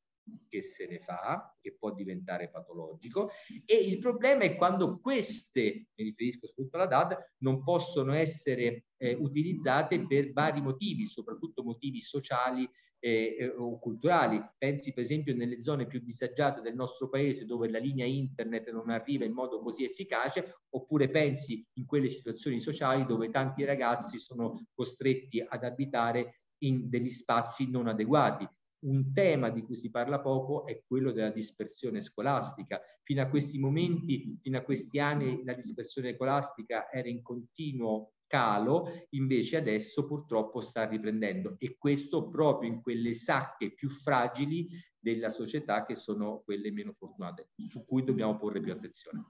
che 0.47 0.61
se 0.61 0.87
ne 0.87 0.99
fa, 0.99 1.55
che 1.61 1.75
può 1.77 1.93
diventare 1.93 2.49
patologico, 2.49 3.29
e 3.65 3.75
il 3.75 3.99
problema 3.99 4.43
è 4.43 4.55
quando 4.55 4.99
queste, 4.99 5.87
mi 5.95 6.03
riferisco 6.03 6.47
soprattutto 6.47 6.77
alla 6.77 6.87
DAD, 6.87 7.17
non 7.39 7.63
possono 7.63 8.13
essere 8.13 8.85
eh, 8.97 9.13
utilizzate 9.13 10.05
per 10.05 10.31
vari 10.33 10.61
motivi, 10.61 11.05
soprattutto 11.05 11.63
motivi 11.63 12.01
sociali 12.01 12.69
eh, 12.99 13.35
eh, 13.39 13.47
o 13.49 13.77
culturali. 13.79 14.43
Pensi 14.57 14.93
per 14.93 15.03
esempio 15.03 15.35
nelle 15.35 15.61
zone 15.61 15.85
più 15.85 15.99
disagiate 15.99 16.61
del 16.61 16.75
nostro 16.75 17.09
paese 17.09 17.45
dove 17.45 17.69
la 17.69 17.79
linea 17.79 18.05
internet 18.05 18.71
non 18.71 18.89
arriva 18.89 19.25
in 19.25 19.33
modo 19.33 19.59
così 19.59 19.83
efficace, 19.83 20.61
oppure 20.69 21.09
pensi 21.09 21.65
in 21.73 21.85
quelle 21.85 22.09
situazioni 22.09 22.59
sociali 22.59 23.05
dove 23.05 23.29
tanti 23.29 23.63
ragazzi 23.63 24.17
sono 24.17 24.67
costretti 24.73 25.43
ad 25.47 25.63
abitare 25.63 26.41
in 26.63 26.89
degli 26.89 27.11
spazi 27.11 27.69
non 27.69 27.87
adeguati 27.87 28.47
un 28.81 29.11
tema 29.13 29.49
di 29.49 29.63
cui 29.63 29.75
si 29.75 29.89
parla 29.89 30.19
poco 30.19 30.65
è 30.65 30.83
quello 30.85 31.11
della 31.11 31.29
dispersione 31.29 32.01
scolastica. 32.01 32.81
Fino 33.01 33.21
a 33.21 33.27
questi 33.27 33.57
momenti, 33.57 34.37
fino 34.41 34.57
a 34.57 34.61
questi 34.61 34.99
anni, 34.99 35.43
la 35.43 35.53
dispersione 35.53 36.13
scolastica 36.15 36.91
era 36.91 37.07
in 37.07 37.21
continuo 37.21 38.11
calo, 38.27 39.07
invece 39.11 39.57
adesso 39.57 40.05
purtroppo 40.05 40.59
sta 40.61 40.85
riprendendo 40.85 41.55
e 41.59 41.77
questo 41.77 42.29
proprio 42.29 42.69
in 42.69 42.81
quelle 42.81 43.13
sacche 43.13 43.73
più 43.73 43.89
fragili 43.89 44.67
della 44.99 45.29
società 45.29 45.85
che 45.85 45.95
sono 45.95 46.41
quelle 46.43 46.71
meno 46.71 46.93
fortunate, 46.93 47.49
su 47.67 47.85
cui 47.85 48.03
dobbiamo 48.03 48.37
porre 48.37 48.59
più 48.59 48.73
attenzione. 48.73 49.23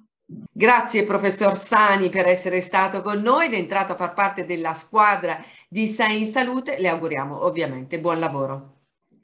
Grazie 0.51 1.03
professor 1.03 1.55
Sani 1.55 2.09
per 2.09 2.25
essere 2.25 2.59
stato 2.59 3.01
con 3.01 3.21
noi 3.21 3.45
ed 3.45 3.53
è 3.53 3.57
entrato 3.57 3.93
a 3.93 3.95
far 3.95 4.13
parte 4.13 4.45
della 4.45 4.73
squadra 4.73 5.41
di 5.69 5.87
Sei 5.87 6.19
in 6.19 6.25
Salute. 6.25 6.79
Le 6.79 6.89
auguriamo 6.89 7.45
ovviamente 7.45 7.99
buon 7.99 8.19
lavoro. 8.19 8.76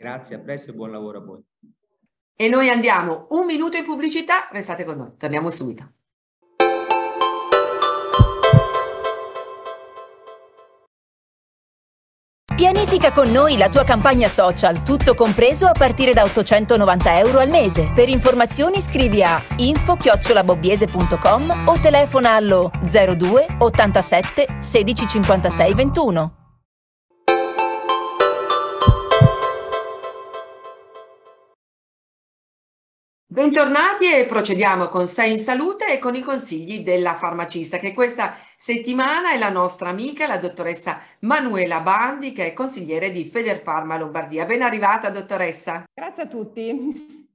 Grazie, 0.03 0.36
a 0.36 0.39
presto 0.39 0.72
e 0.72 0.74
buon 0.74 0.91
lavoro 0.91 1.19
a 1.19 1.22
voi. 1.22 1.41
E 2.36 2.50
noi 2.50 2.67
andiamo 2.67 3.27
un 3.29 3.45
minuto 3.45 3.77
in 3.77 3.86
pubblicità, 3.86 4.50
restate 4.51 4.83
con 4.83 4.98
noi, 4.98 5.12
torniamo 5.17 5.50
subito. 5.50 5.93
Pianifica 12.53 13.13
con 13.13 13.31
noi 13.31 13.55
la 13.55 13.69
tua 13.69 13.86
campagna 13.86 14.27
social, 14.27 14.83
tutto 14.83 15.13
compreso 15.13 15.67
a 15.67 15.72
partire 15.72 16.12
da 16.12 16.25
890 16.25 17.19
euro 17.19 17.39
al 17.39 17.48
mese. 17.48 17.89
Per 17.95 18.10
informazioni 18.10 18.81
scrivi 18.81 19.24
a 19.24 19.41
info-bobbiese.com 19.55 21.63
o 21.65 21.77
telefona 21.81 22.33
allo 22.33 22.69
02 22.81 23.55
87 23.57 24.57
16 24.60 25.07
56 25.07 25.74
21. 25.74 26.42
Bentornati 33.33 34.13
e 34.13 34.25
procediamo 34.25 34.89
con 34.89 35.07
Sei 35.07 35.31
in 35.31 35.39
Salute 35.39 35.91
e 35.91 35.97
con 35.97 36.13
i 36.13 36.21
consigli 36.21 36.81
della 36.81 37.15
farmacista 37.15 37.79
che 37.79 37.91
questa 37.91 38.37
settimana 38.55 39.31
è 39.31 39.39
la 39.39 39.49
nostra 39.49 39.89
amica, 39.89 40.27
la 40.27 40.37
dottoressa 40.37 41.01
Manuela 41.21 41.79
Bandi, 41.79 42.31
che 42.31 42.45
è 42.45 42.53
consigliere 42.53 43.09
di 43.09 43.25
Federfarma 43.25 43.97
Lombardia. 43.97 44.45
Ben 44.45 44.61
arrivata 44.61 45.09
dottoressa. 45.09 45.83
Grazie 45.91 46.21
a 46.21 46.27
tutti. 46.27 47.25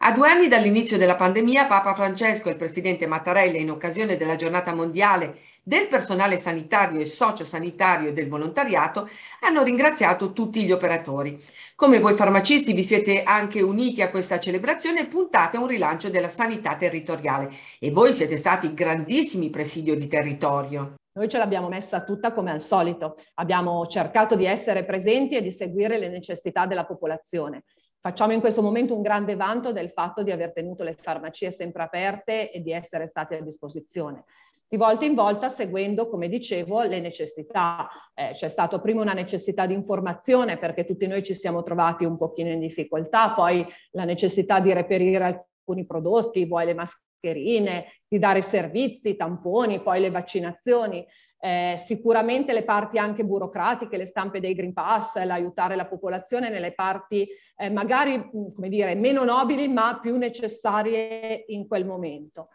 A 0.00 0.12
due 0.12 0.28
anni 0.28 0.46
dall'inizio 0.46 0.98
della 0.98 1.16
pandemia, 1.16 1.64
Papa 1.64 1.94
Francesco 1.94 2.48
e 2.48 2.50
il 2.50 2.58
presidente 2.58 3.06
Mattarella, 3.06 3.56
in 3.56 3.70
occasione 3.70 4.18
della 4.18 4.36
giornata 4.36 4.74
mondiale 4.74 5.38
del 5.70 5.86
personale 5.86 6.36
sanitario 6.36 6.98
e 6.98 7.06
sociosanitario 7.06 8.08
e 8.08 8.12
del 8.12 8.28
volontariato, 8.28 9.08
hanno 9.42 9.62
ringraziato 9.62 10.32
tutti 10.32 10.64
gli 10.64 10.72
operatori. 10.72 11.38
Come 11.76 12.00
voi 12.00 12.14
farmacisti 12.14 12.72
vi 12.72 12.82
siete 12.82 13.22
anche 13.22 13.62
uniti 13.62 14.02
a 14.02 14.10
questa 14.10 14.40
celebrazione 14.40 15.02
e 15.02 15.06
puntate 15.06 15.58
a 15.58 15.60
un 15.60 15.68
rilancio 15.68 16.10
della 16.10 16.28
sanità 16.28 16.74
territoriale 16.74 17.50
e 17.78 17.92
voi 17.92 18.12
siete 18.12 18.36
stati 18.36 18.74
grandissimi 18.74 19.48
presidio 19.48 19.94
di 19.94 20.08
territorio. 20.08 20.94
Noi 21.12 21.28
ce 21.28 21.38
l'abbiamo 21.38 21.68
messa 21.68 22.02
tutta 22.02 22.32
come 22.32 22.50
al 22.50 22.60
solito, 22.60 23.14
abbiamo 23.34 23.86
cercato 23.86 24.34
di 24.34 24.46
essere 24.46 24.84
presenti 24.84 25.36
e 25.36 25.42
di 25.42 25.52
seguire 25.52 25.98
le 25.98 26.08
necessità 26.08 26.66
della 26.66 26.84
popolazione. 26.84 27.62
Facciamo 28.00 28.32
in 28.32 28.40
questo 28.40 28.60
momento 28.60 28.96
un 28.96 29.02
grande 29.02 29.36
vanto 29.36 29.70
del 29.70 29.90
fatto 29.90 30.24
di 30.24 30.32
aver 30.32 30.52
tenuto 30.52 30.82
le 30.82 30.96
farmacie 31.00 31.52
sempre 31.52 31.84
aperte 31.84 32.50
e 32.50 32.60
di 32.60 32.72
essere 32.72 33.06
stati 33.06 33.34
a 33.34 33.40
disposizione. 33.40 34.24
Di 34.72 34.76
volta 34.76 35.04
in 35.04 35.16
volta 35.16 35.48
seguendo, 35.48 36.08
come 36.08 36.28
dicevo, 36.28 36.82
le 36.82 37.00
necessità. 37.00 37.88
Eh, 38.14 38.34
c'è 38.34 38.48
stata 38.48 38.78
prima 38.78 39.02
una 39.02 39.14
necessità 39.14 39.66
di 39.66 39.74
informazione 39.74 40.58
perché 40.58 40.84
tutti 40.84 41.08
noi 41.08 41.24
ci 41.24 41.34
siamo 41.34 41.64
trovati 41.64 42.04
un 42.04 42.16
pochino 42.16 42.50
in 42.50 42.60
difficoltà, 42.60 43.32
poi 43.32 43.66
la 43.90 44.04
necessità 44.04 44.60
di 44.60 44.72
reperire 44.72 45.24
alcuni 45.24 45.84
prodotti, 45.84 46.44
vuoi 46.44 46.66
le 46.66 46.74
mascherine, 46.74 47.86
di 48.06 48.20
dare 48.20 48.42
servizi, 48.42 49.16
tamponi, 49.16 49.82
poi 49.82 50.02
le 50.02 50.10
vaccinazioni. 50.10 51.04
Eh, 51.40 51.74
sicuramente 51.76 52.52
le 52.52 52.62
parti 52.62 52.96
anche 52.96 53.24
burocratiche, 53.24 53.96
le 53.96 54.06
stampe 54.06 54.38
dei 54.38 54.54
Green 54.54 54.72
Pass, 54.72 55.20
l'aiutare 55.20 55.74
la 55.74 55.86
popolazione 55.86 56.48
nelle 56.48 56.74
parti 56.74 57.26
eh, 57.56 57.70
magari 57.70 58.30
come 58.30 58.68
dire, 58.68 58.94
meno 58.94 59.24
nobili 59.24 59.66
ma 59.66 59.98
più 60.00 60.16
necessarie 60.16 61.42
in 61.48 61.66
quel 61.66 61.84
momento. 61.84 62.50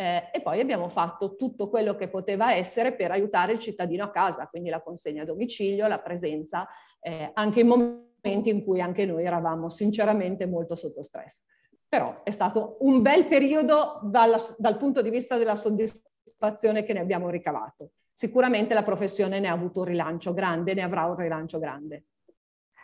Eh, 0.00 0.30
e 0.32 0.40
poi 0.40 0.60
abbiamo 0.60 0.88
fatto 0.88 1.36
tutto 1.36 1.68
quello 1.68 1.94
che 1.94 2.08
poteva 2.08 2.54
essere 2.54 2.94
per 2.94 3.10
aiutare 3.10 3.52
il 3.52 3.58
cittadino 3.58 4.04
a 4.04 4.10
casa, 4.10 4.46
quindi 4.46 4.70
la 4.70 4.80
consegna 4.80 5.24
a 5.24 5.26
domicilio, 5.26 5.86
la 5.88 5.98
presenza, 5.98 6.66
eh, 7.00 7.30
anche 7.34 7.60
in 7.60 7.66
momenti 7.66 8.48
in 8.48 8.64
cui 8.64 8.80
anche 8.80 9.04
noi 9.04 9.26
eravamo 9.26 9.68
sinceramente 9.68 10.46
molto 10.46 10.74
sotto 10.74 11.02
stress. 11.02 11.42
Però 11.86 12.22
è 12.22 12.30
stato 12.30 12.78
un 12.80 13.02
bel 13.02 13.26
periodo 13.26 14.00
dalla, 14.04 14.38
dal 14.56 14.78
punto 14.78 15.02
di 15.02 15.10
vista 15.10 15.36
della 15.36 15.56
soddisfazione 15.56 16.82
che 16.82 16.94
ne 16.94 17.00
abbiamo 17.00 17.28
ricavato 17.28 17.90
sicuramente 18.14 18.74
la 18.74 18.82
professione 18.82 19.40
ne 19.40 19.48
ha 19.48 19.52
avuto 19.52 19.78
un 19.78 19.86
rilancio 19.86 20.34
grande, 20.34 20.74
ne 20.74 20.82
avrà 20.82 21.06
un 21.06 21.16
rilancio 21.16 21.58
grande. 21.58 22.04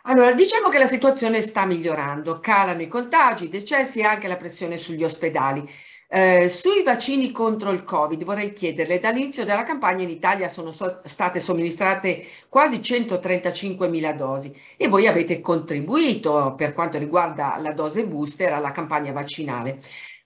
Allora, 0.03 0.33
diciamo 0.33 0.69
che 0.69 0.79
la 0.79 0.87
situazione 0.87 1.43
sta 1.43 1.65
migliorando, 1.65 2.39
calano 2.39 2.81
i 2.81 2.87
contagi, 2.87 3.43
i 3.43 3.49
decessi 3.49 3.99
e 3.99 4.03
anche 4.03 4.27
la 4.27 4.37
pressione 4.37 4.77
sugli 4.77 5.03
ospedali. 5.03 5.63
Eh, 6.09 6.47
sui 6.47 6.83
vaccini 6.83 7.31
contro 7.31 7.69
il 7.71 7.83
Covid 7.83 8.23
vorrei 8.23 8.53
chiederle, 8.53 8.97
dall'inizio 8.97 9.43
della 9.43 9.63
campagna 9.63 10.03
in 10.03 10.09
Italia 10.09 10.47
sono 10.47 10.71
so 10.71 11.01
state 11.03 11.41
somministrate 11.41 12.23
quasi 12.47 12.81
135 12.81 13.89
mila 13.89 14.13
dosi 14.13 14.55
e 14.77 14.87
voi 14.87 15.05
avete 15.05 15.41
contribuito 15.41 16.53
per 16.55 16.73
quanto 16.73 16.97
riguarda 16.97 17.57
la 17.57 17.73
dose 17.73 18.07
booster 18.07 18.53
alla 18.53 18.71
campagna 18.71 19.11
vaccinale. 19.11 19.79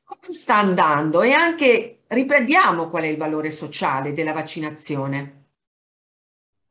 Come 0.03 0.31
sta 0.31 0.57
andando? 0.57 1.23
E 1.23 1.31
anche 1.31 2.01
riprendiamo 2.07 2.87
qual 2.87 3.03
è 3.03 3.07
il 3.07 3.17
valore 3.17 3.49
sociale 3.49 4.13
della 4.13 4.33
vaccinazione. 4.33 5.45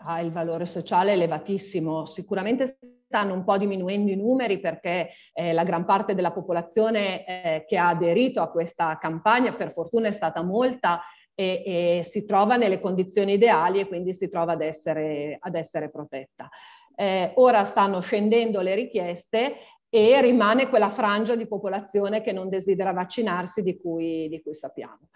Ah, 0.03 0.21
il 0.21 0.31
valore 0.31 0.67
sociale 0.67 1.11
è 1.11 1.15
elevatissimo. 1.15 2.07
Sicuramente 2.07 2.79
stanno 3.11 3.35
un 3.35 3.43
po' 3.43 3.59
diminuendo 3.59 4.13
i 4.13 4.17
numeri 4.17 4.61
perché 4.61 5.11
eh, 5.33 5.53
la 5.53 5.65
gran 5.65 5.85
parte 5.85 6.15
della 6.15 6.31
popolazione 6.31 7.27
eh, 7.27 7.65
che 7.67 7.77
ha 7.77 7.89
aderito 7.89 8.41
a 8.41 8.49
questa 8.49 8.97
campagna, 9.01 9.53
per 9.53 9.73
fortuna 9.73 10.07
è 10.07 10.13
stata 10.13 10.43
molta, 10.43 11.01
e, 11.35 11.63
e, 11.99 12.03
si 12.05 12.25
trova 12.25 12.55
nelle 12.55 12.79
condizioni 12.79 13.33
ideali 13.33 13.81
e 13.81 13.89
quindi 13.89 14.13
si 14.13 14.29
trova 14.29 14.53
ad 14.53 14.61
essere, 14.61 15.39
ad 15.41 15.57
essere 15.57 15.91
protetta. 15.91 16.49
Eh, 16.95 17.33
ora 17.35 17.65
stanno 17.65 17.99
scendendo 17.99 18.61
le 18.61 18.77
richieste 18.77 19.57
e 19.89 20.21
rimane 20.21 20.69
quella 20.69 20.91
frangia 20.91 21.35
di 21.35 21.49
popolazione 21.49 22.21
che 22.21 22.31
non 22.31 22.49
desidera 22.49 22.93
vaccinarsi 22.93 23.61
di 23.63 23.77
cui, 23.77 24.29
di 24.29 24.41
cui 24.41 24.55
sappiamo. 24.55 25.09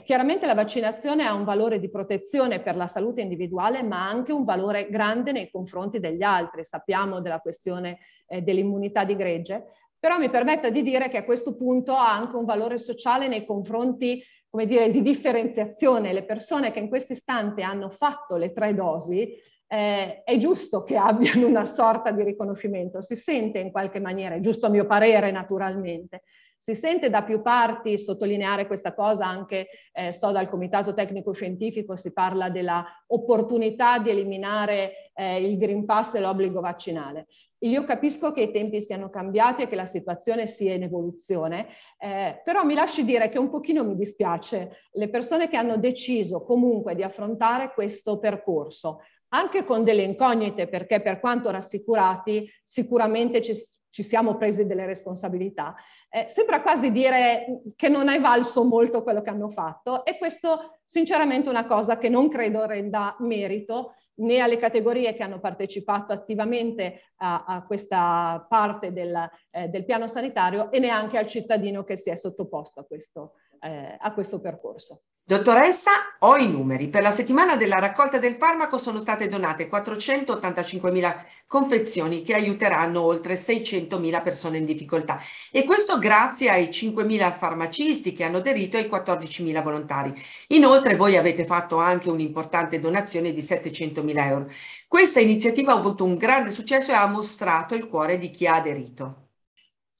Chiaramente 0.00 0.46
la 0.46 0.54
vaccinazione 0.54 1.26
ha 1.26 1.34
un 1.34 1.44
valore 1.44 1.78
di 1.78 1.90
protezione 1.90 2.60
per 2.60 2.76
la 2.76 2.86
salute 2.86 3.20
individuale, 3.20 3.82
ma 3.82 4.08
anche 4.08 4.32
un 4.32 4.42
valore 4.42 4.88
grande 4.88 5.32
nei 5.32 5.50
confronti 5.50 6.00
degli 6.00 6.22
altri. 6.22 6.64
Sappiamo 6.64 7.20
della 7.20 7.40
questione 7.40 7.98
eh, 8.26 8.40
dell'immunità 8.40 9.04
di 9.04 9.14
gregge, 9.14 9.66
però 9.98 10.18
mi 10.18 10.30
permetta 10.30 10.70
di 10.70 10.82
dire 10.82 11.10
che 11.10 11.18
a 11.18 11.24
questo 11.24 11.54
punto 11.56 11.94
ha 11.94 12.10
anche 12.10 12.36
un 12.36 12.46
valore 12.46 12.78
sociale 12.78 13.28
nei 13.28 13.44
confronti, 13.44 14.24
come 14.48 14.64
dire, 14.64 14.90
di 14.90 15.02
differenziazione. 15.02 16.14
Le 16.14 16.24
persone 16.24 16.72
che 16.72 16.78
in 16.78 16.88
questo 16.88 17.12
istante 17.12 17.60
hanno 17.60 17.90
fatto 17.90 18.36
le 18.36 18.50
tre 18.52 18.74
dosi, 18.74 19.36
eh, 19.66 20.22
è 20.24 20.38
giusto 20.38 20.84
che 20.84 20.96
abbiano 20.96 21.46
una 21.46 21.66
sorta 21.66 22.10
di 22.10 22.24
riconoscimento, 22.24 23.02
si 23.02 23.14
sente 23.14 23.58
in 23.58 23.70
qualche 23.70 24.00
maniera, 24.00 24.34
è 24.36 24.40
giusto 24.40 24.66
a 24.66 24.70
mio 24.70 24.86
parere 24.86 25.30
naturalmente, 25.30 26.22
si 26.62 26.76
sente 26.76 27.10
da 27.10 27.24
più 27.24 27.42
parti 27.42 27.98
sottolineare 27.98 28.68
questa 28.68 28.94
cosa, 28.94 29.26
anche 29.26 29.66
eh, 29.92 30.12
so 30.12 30.30
dal 30.30 30.48
Comitato 30.48 30.94
Tecnico 30.94 31.32
Scientifico 31.32 31.96
si 31.96 32.12
parla 32.12 32.50
della 32.50 32.86
opportunità 33.08 33.98
di 33.98 34.10
eliminare 34.10 35.10
eh, 35.12 35.44
il 35.44 35.58
Green 35.58 35.84
Pass 35.84 36.14
e 36.14 36.20
l'obbligo 36.20 36.60
vaccinale. 36.60 37.26
Io 37.64 37.82
capisco 37.82 38.30
che 38.30 38.42
i 38.42 38.52
tempi 38.52 38.80
siano 38.80 39.10
cambiati 39.10 39.62
e 39.62 39.66
che 39.66 39.74
la 39.74 39.86
situazione 39.86 40.46
sia 40.46 40.72
in 40.72 40.84
evoluzione, 40.84 41.66
eh, 41.98 42.40
però 42.44 42.62
mi 42.62 42.74
lasci 42.74 43.04
dire 43.04 43.28
che 43.28 43.40
un 43.40 43.50
pochino 43.50 43.82
mi 43.82 43.96
dispiace 43.96 44.82
le 44.92 45.08
persone 45.08 45.48
che 45.48 45.56
hanno 45.56 45.78
deciso 45.78 46.44
comunque 46.44 46.94
di 46.94 47.02
affrontare 47.02 47.72
questo 47.74 48.20
percorso, 48.20 49.00
anche 49.30 49.64
con 49.64 49.82
delle 49.82 50.02
incognite, 50.02 50.68
perché 50.68 51.00
per 51.00 51.18
quanto 51.18 51.50
rassicurati 51.50 52.48
sicuramente 52.62 53.42
ci, 53.42 53.52
ci 53.92 54.02
siamo 54.02 54.36
presi 54.36 54.66
delle 54.66 54.86
responsabilità. 54.86 55.76
Eh, 56.08 56.26
sembra 56.26 56.62
quasi 56.62 56.90
dire 56.90 57.62
che 57.76 57.88
non 57.88 58.08
è 58.08 58.18
valso 58.18 58.64
molto 58.64 59.02
quello 59.02 59.20
che 59.20 59.30
hanno 59.30 59.50
fatto 59.50 60.04
e 60.04 60.18
questo 60.18 60.78
sinceramente 60.82 61.46
è 61.46 61.50
una 61.50 61.66
cosa 61.66 61.98
che 61.98 62.08
non 62.08 62.28
credo 62.28 62.64
renda 62.64 63.14
merito 63.20 63.94
né 64.14 64.40
alle 64.40 64.56
categorie 64.56 65.14
che 65.14 65.22
hanno 65.22 65.40
partecipato 65.40 66.12
attivamente 66.12 67.12
a, 67.16 67.44
a 67.46 67.64
questa 67.64 68.44
parte 68.48 68.92
del, 68.92 69.30
eh, 69.50 69.68
del, 69.68 69.84
piano 69.84 70.06
sanitario 70.06 70.70
e 70.70 70.78
neanche 70.78 71.18
al 71.18 71.26
cittadino 71.26 71.84
che 71.84 71.96
si 71.96 72.10
è 72.10 72.16
sottoposto 72.16 72.80
a 72.80 72.84
questo, 72.84 73.34
eh, 73.62 73.96
a 73.98 74.12
questo 74.12 74.40
percorso. 74.40 75.02
Dottoressa, 75.24 75.92
ho 76.18 76.36
i 76.36 76.50
numeri. 76.50 76.88
Per 76.88 77.00
la 77.00 77.12
settimana 77.12 77.54
della 77.54 77.78
raccolta 77.78 78.18
del 78.18 78.34
farmaco 78.34 78.76
sono 78.76 78.98
state 78.98 79.28
donate 79.28 79.70
485.000 79.70 81.24
confezioni 81.46 82.22
che 82.22 82.34
aiuteranno 82.34 83.00
oltre 83.00 83.34
600.000 83.34 84.20
persone 84.20 84.58
in 84.58 84.64
difficoltà 84.64 85.20
e 85.52 85.62
questo 85.64 85.98
grazie 85.98 86.50
ai 86.50 86.66
5.000 86.66 87.32
farmacisti 87.34 88.12
che 88.12 88.24
hanno 88.24 88.38
aderito 88.38 88.76
e 88.76 88.80
ai 88.80 88.90
14.000 88.90 89.62
volontari. 89.62 90.12
Inoltre 90.48 90.96
voi 90.96 91.16
avete 91.16 91.44
fatto 91.44 91.76
anche 91.76 92.10
un'importante 92.10 92.80
donazione 92.80 93.32
di 93.32 93.40
700.000 93.40 94.26
euro. 94.26 94.50
Questa 94.88 95.20
iniziativa 95.20 95.72
ha 95.72 95.78
avuto 95.78 96.04
un 96.04 96.16
grande 96.16 96.50
successo 96.50 96.90
e 96.90 96.94
ha 96.94 97.06
mostrato 97.06 97.76
il 97.76 97.86
cuore 97.86 98.18
di 98.18 98.28
chi 98.30 98.48
ha 98.48 98.56
aderito. 98.56 99.21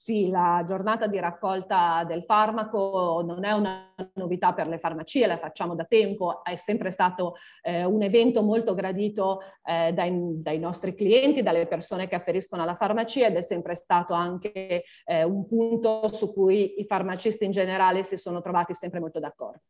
Sì, 0.03 0.31
la 0.31 0.65
giornata 0.67 1.07
di 1.07 1.21
raccolta 1.21 2.03
del 2.05 2.25
farmaco 2.25 3.23
non 3.25 3.45
è 3.45 3.53
una 3.53 3.95
novità 4.15 4.53
per 4.53 4.67
le 4.67 4.79
farmacie, 4.79 5.29
la 5.29 5.39
facciamo 5.39 5.77
da 5.77 5.85
tempo, 5.85 6.43
è 6.43 6.57
sempre 6.57 6.91
stato 6.91 7.37
eh, 7.63 7.85
un 7.85 8.03
evento 8.03 8.43
molto 8.43 8.75
gradito 8.75 9.43
eh, 9.63 9.93
dai, 9.93 10.43
dai, 10.43 10.59
nostri 10.59 10.97
clienti, 10.97 11.43
dalle 11.43 11.69
persone 11.69 12.09
che 12.09 12.17
afferiscono 12.17 12.63
alla 12.63 12.75
farmacia 12.75 13.29
ed 13.29 13.37
è 13.37 13.43
sempre 13.43 13.77
stato 13.77 14.13
anche 14.13 14.83
eh, 15.05 15.23
un 15.23 15.47
punto 15.47 16.13
su 16.13 16.33
cui 16.33 16.81
i 16.81 16.85
farmacisti 16.85 17.45
in 17.45 17.53
generale 17.53 18.03
si 18.03 18.17
sono 18.17 18.41
trovati 18.41 18.75
sempre 18.75 18.99
molto 18.99 19.21
d'accordo. 19.21 19.61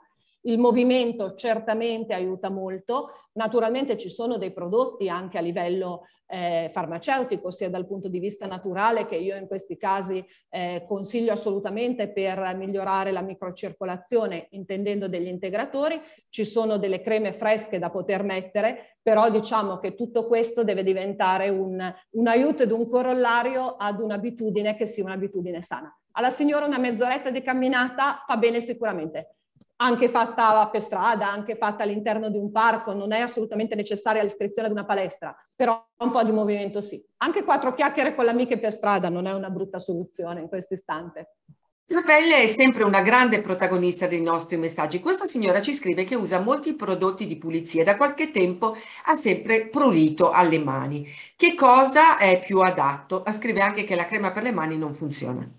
Il 0.50 0.58
movimento 0.58 1.36
certamente 1.36 2.16
aiuta 2.16 2.50
molto, 2.50 3.12
naturalmente 3.34 4.00
ci 4.00 4.10
sono 4.10 4.40
dei 4.40 4.52
prodotti 4.52 5.08
anche 5.08 5.38
a 5.38 5.42
livello 5.42 6.08
eh, 6.26 6.72
farmaceutico, 6.74 7.52
sia 7.52 7.70
dal 7.70 7.86
punto 7.86 8.08
di 8.08 8.18
vista 8.18 8.48
naturale 8.48 9.06
che 9.06 9.16
io 9.16 9.36
in 9.36 9.46
questi 9.46 9.78
casi 9.78 10.26
eh, 10.50 10.86
consiglio 10.88 11.34
assolutamente 11.34 12.10
per 12.10 12.56
migliorare 12.56 13.12
la 13.12 13.22
microcircolazione, 13.22 14.48
intendendo 14.52 15.08
degli 15.08 15.28
integratori. 15.28 16.02
Ci 16.30 16.46
sono 16.46 16.78
delle 16.78 17.02
creme 17.02 17.32
fresche 17.32 17.78
da 17.78 17.92
poter 17.92 18.24
mettere, 18.24 18.98
però 19.04 19.30
diciamo 19.30 19.78
che 19.78 19.94
tutto 19.94 20.26
questo 20.26 20.64
deve 20.64 20.82
diventare 20.82 21.50
un, 21.50 21.94
un 22.14 22.28
aiuto 22.28 22.64
ed 22.64 22.72
un 22.72 22.90
corollario 22.90 23.76
ad 23.76 24.00
un'abitudine 24.00 24.76
che 24.76 24.88
sia 24.88 25.04
un'abitudine 25.04 25.62
sana. 25.62 25.96
Alla 26.14 26.32
signora 26.32 26.66
una 26.66 26.80
mezz'oretta 26.80 27.30
di 27.30 27.44
camminata 27.44 28.24
fa 28.26 28.36
bene 28.36 28.62
sicuramente 28.62 29.36
anche 29.82 30.10
fatta 30.10 30.68
per 30.68 30.82
strada, 30.82 31.32
anche 31.32 31.56
fatta 31.56 31.84
all'interno 31.84 32.30
di 32.30 32.38
un 32.38 32.52
parco, 32.52 32.94
non 32.94 33.12
è 33.12 33.20
assolutamente 33.20 33.76
necessaria 33.76 34.22
l'iscrizione 34.22 34.68
ad 34.68 34.74
una 34.74 34.86
palestra, 34.86 35.36
però 35.56 35.86
un 36.00 36.12
po' 36.12 36.24
di 36.24 36.32
movimento 36.32 36.82
sì. 36.82 37.02
Anche 37.18 37.44
quattro 37.44 37.74
chiacchiere 37.74 38.14
con 38.14 38.26
le 38.26 38.32
amiche 38.32 38.60
per 38.60 38.74
strada 38.74 39.10
non 39.10 39.26
è 39.26 39.34
una 39.34 39.50
brutta 39.50 39.80
soluzione 39.80 40.42
in 40.42 40.50
questo 40.50 40.74
istante. 40.74 41.36
La 41.92 42.04
pelle 42.04 42.44
è 42.44 42.48
sempre 42.48 42.84
una 42.84 43.02
grande 43.02 43.42
protagonista 43.42 44.06
dei 44.06 44.22
nostri 44.22 44.58
messaggi. 44.58 45.00
Questa 45.00 45.26
signora 45.26 45.60
ci 45.60 45.74
scrive 45.74 46.04
che 46.04 46.14
usa 46.14 46.40
molti 46.40 46.76
prodotti 46.76 47.26
di 47.26 47.38
pulizia 47.38 47.82
e 47.82 47.86
da 47.86 47.98
qualche 47.98 48.30
tempo 48.30 48.76
ha 49.06 49.14
sempre 49.16 49.70
prurito 49.70 50.30
alle 50.30 50.60
mani. 50.60 51.08
Che 51.36 51.56
cosa 51.56 52.18
è 52.18 52.40
più 52.40 52.60
adatto? 52.60 53.24
Scrive 53.32 53.62
anche 53.62 53.86
che 53.86 53.96
la 53.96 54.06
crema 54.06 54.32
per 54.32 54.44
le 54.44 54.52
mani 54.52 54.78
non 54.78 54.94
funziona. 54.94 55.50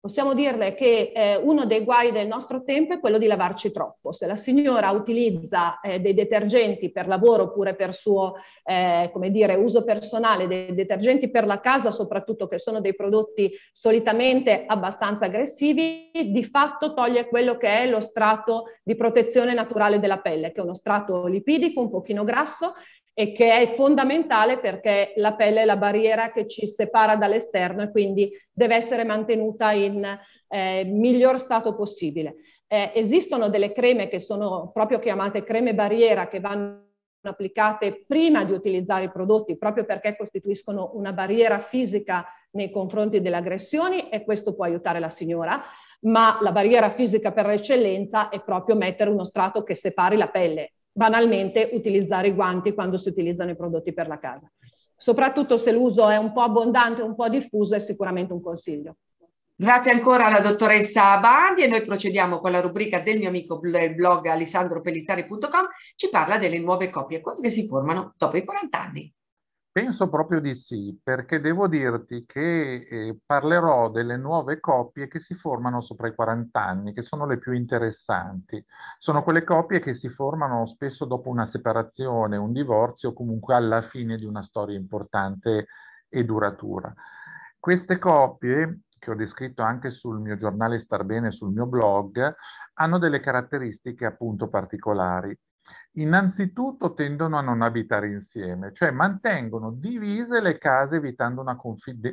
Possiamo 0.00 0.32
dirle 0.32 0.72
che 0.72 1.12
eh, 1.14 1.36
uno 1.36 1.66
dei 1.66 1.84
guai 1.84 2.10
del 2.10 2.26
nostro 2.26 2.62
tempo 2.64 2.94
è 2.94 3.00
quello 3.00 3.18
di 3.18 3.26
lavarci 3.26 3.70
troppo. 3.70 4.12
Se 4.12 4.26
la 4.26 4.34
signora 4.36 4.90
utilizza 4.92 5.78
eh, 5.80 6.00
dei 6.00 6.14
detergenti 6.14 6.90
per 6.90 7.06
lavoro 7.06 7.42
oppure 7.42 7.74
per 7.74 7.92
suo, 7.92 8.36
eh, 8.64 9.12
dire, 9.28 9.56
uso 9.56 9.84
personale, 9.84 10.46
dei 10.46 10.74
detergenti 10.74 11.28
per 11.28 11.44
la 11.44 11.60
casa, 11.60 11.90
soprattutto 11.90 12.48
che 12.48 12.58
sono 12.58 12.80
dei 12.80 12.94
prodotti 12.94 13.52
solitamente 13.74 14.64
abbastanza 14.66 15.26
aggressivi, 15.26 16.10
di 16.10 16.44
fatto 16.44 16.94
toglie 16.94 17.28
quello 17.28 17.58
che 17.58 17.68
è 17.68 17.86
lo 17.86 18.00
strato 18.00 18.68
di 18.82 18.96
protezione 18.96 19.52
naturale 19.52 20.00
della 20.00 20.20
pelle, 20.20 20.50
che 20.52 20.62
è 20.62 20.64
uno 20.64 20.74
strato 20.74 21.26
lipidico 21.26 21.78
un 21.78 21.90
pochino 21.90 22.24
grasso 22.24 22.72
e 23.20 23.32
che 23.32 23.50
è 23.50 23.74
fondamentale 23.74 24.60
perché 24.60 25.12
la 25.16 25.34
pelle 25.34 25.60
è 25.60 25.64
la 25.66 25.76
barriera 25.76 26.32
che 26.32 26.46
ci 26.46 26.66
separa 26.66 27.16
dall'esterno 27.16 27.82
e 27.82 27.90
quindi 27.90 28.30
deve 28.50 28.76
essere 28.76 29.04
mantenuta 29.04 29.72
in 29.72 30.18
eh, 30.48 30.84
miglior 30.84 31.38
stato 31.38 31.74
possibile. 31.74 32.36
Eh, 32.66 32.92
esistono 32.94 33.50
delle 33.50 33.72
creme 33.72 34.08
che 34.08 34.20
sono 34.20 34.70
proprio 34.72 34.98
chiamate 34.98 35.44
creme 35.44 35.74
barriera 35.74 36.28
che 36.28 36.40
vanno 36.40 36.86
applicate 37.20 38.04
prima 38.06 38.42
di 38.44 38.52
utilizzare 38.52 39.04
i 39.04 39.10
prodotti 39.10 39.58
proprio 39.58 39.84
perché 39.84 40.16
costituiscono 40.16 40.92
una 40.94 41.12
barriera 41.12 41.58
fisica 41.58 42.24
nei 42.52 42.70
confronti 42.70 43.20
delle 43.20 43.36
aggressioni 43.36 44.08
e 44.08 44.24
questo 44.24 44.54
può 44.54 44.64
aiutare 44.64 44.98
la 44.98 45.10
signora, 45.10 45.62
ma 46.04 46.38
la 46.40 46.52
barriera 46.52 46.88
fisica 46.88 47.32
per 47.32 47.50
eccellenza 47.50 48.30
è 48.30 48.40
proprio 48.42 48.76
mettere 48.76 49.10
uno 49.10 49.24
strato 49.24 49.62
che 49.62 49.74
separi 49.74 50.16
la 50.16 50.28
pelle, 50.28 50.72
banalmente 50.92 51.70
utilizzare 51.72 52.28
i 52.28 52.32
guanti 52.32 52.74
quando 52.74 52.96
si 52.96 53.08
utilizzano 53.08 53.50
i 53.50 53.56
prodotti 53.56 53.92
per 53.92 54.08
la 54.08 54.18
casa. 54.18 54.50
Soprattutto 54.96 55.56
se 55.56 55.72
l'uso 55.72 56.08
è 56.08 56.16
un 56.16 56.32
po' 56.32 56.42
abbondante, 56.42 57.02
un 57.02 57.14
po' 57.14 57.28
diffuso, 57.28 57.74
è 57.74 57.80
sicuramente 57.80 58.32
un 58.32 58.42
consiglio. 58.42 58.96
Grazie 59.54 59.92
ancora 59.92 60.26
alla 60.26 60.40
dottoressa 60.40 61.18
Bandi 61.20 61.62
e 61.62 61.66
noi 61.66 61.82
procediamo 61.82 62.38
con 62.38 62.50
la 62.50 62.62
rubrica 62.62 63.00
del 63.00 63.18
mio 63.18 63.28
amico 63.28 63.58
blog 63.58 64.26
alessandropellizzari.com, 64.26 65.68
ci 65.96 66.08
parla 66.08 66.38
delle 66.38 66.58
nuove 66.58 66.88
coppie, 66.88 67.20
quelle 67.20 67.42
che 67.42 67.50
si 67.50 67.66
formano 67.66 68.14
dopo 68.16 68.38
i 68.38 68.44
40 68.44 68.80
anni. 68.80 69.12
Penso 69.80 70.10
proprio 70.10 70.40
di 70.40 70.54
sì, 70.54 71.00
perché 71.02 71.40
devo 71.40 71.66
dirti 71.66 72.26
che 72.26 72.86
eh, 72.86 73.18
parlerò 73.24 73.88
delle 73.88 74.18
nuove 74.18 74.60
coppie 74.60 75.08
che 75.08 75.20
si 75.20 75.32
formano 75.34 75.80
sopra 75.80 76.06
i 76.06 76.14
40 76.14 76.62
anni, 76.62 76.92
che 76.92 77.00
sono 77.00 77.24
le 77.24 77.38
più 77.38 77.52
interessanti. 77.52 78.62
Sono 78.98 79.22
quelle 79.22 79.42
coppie 79.42 79.80
che 79.80 79.94
si 79.94 80.10
formano 80.10 80.66
spesso 80.66 81.06
dopo 81.06 81.30
una 81.30 81.46
separazione, 81.46 82.36
un 82.36 82.52
divorzio 82.52 83.14
comunque 83.14 83.54
alla 83.54 83.80
fine 83.88 84.18
di 84.18 84.26
una 84.26 84.42
storia 84.42 84.76
importante 84.76 85.68
e 86.10 86.24
duratura. 86.26 86.92
Queste 87.58 87.98
coppie, 87.98 88.80
che 88.98 89.10
ho 89.10 89.14
descritto 89.14 89.62
anche 89.62 89.92
sul 89.92 90.20
mio 90.20 90.36
giornale 90.36 90.78
Star 90.78 91.04
Bene, 91.04 91.30
sul 91.30 91.52
mio 91.52 91.64
blog, 91.64 92.34
hanno 92.74 92.98
delle 92.98 93.20
caratteristiche 93.20 94.04
appunto 94.04 94.48
particolari 94.48 95.34
innanzitutto 95.94 96.94
tendono 96.94 97.36
a 97.36 97.40
non 97.40 97.62
abitare 97.62 98.08
insieme, 98.08 98.72
cioè 98.72 98.90
mantengono 98.90 99.72
divise 99.72 100.40
le 100.40 100.58
case 100.58 100.96
evitando 100.96 101.44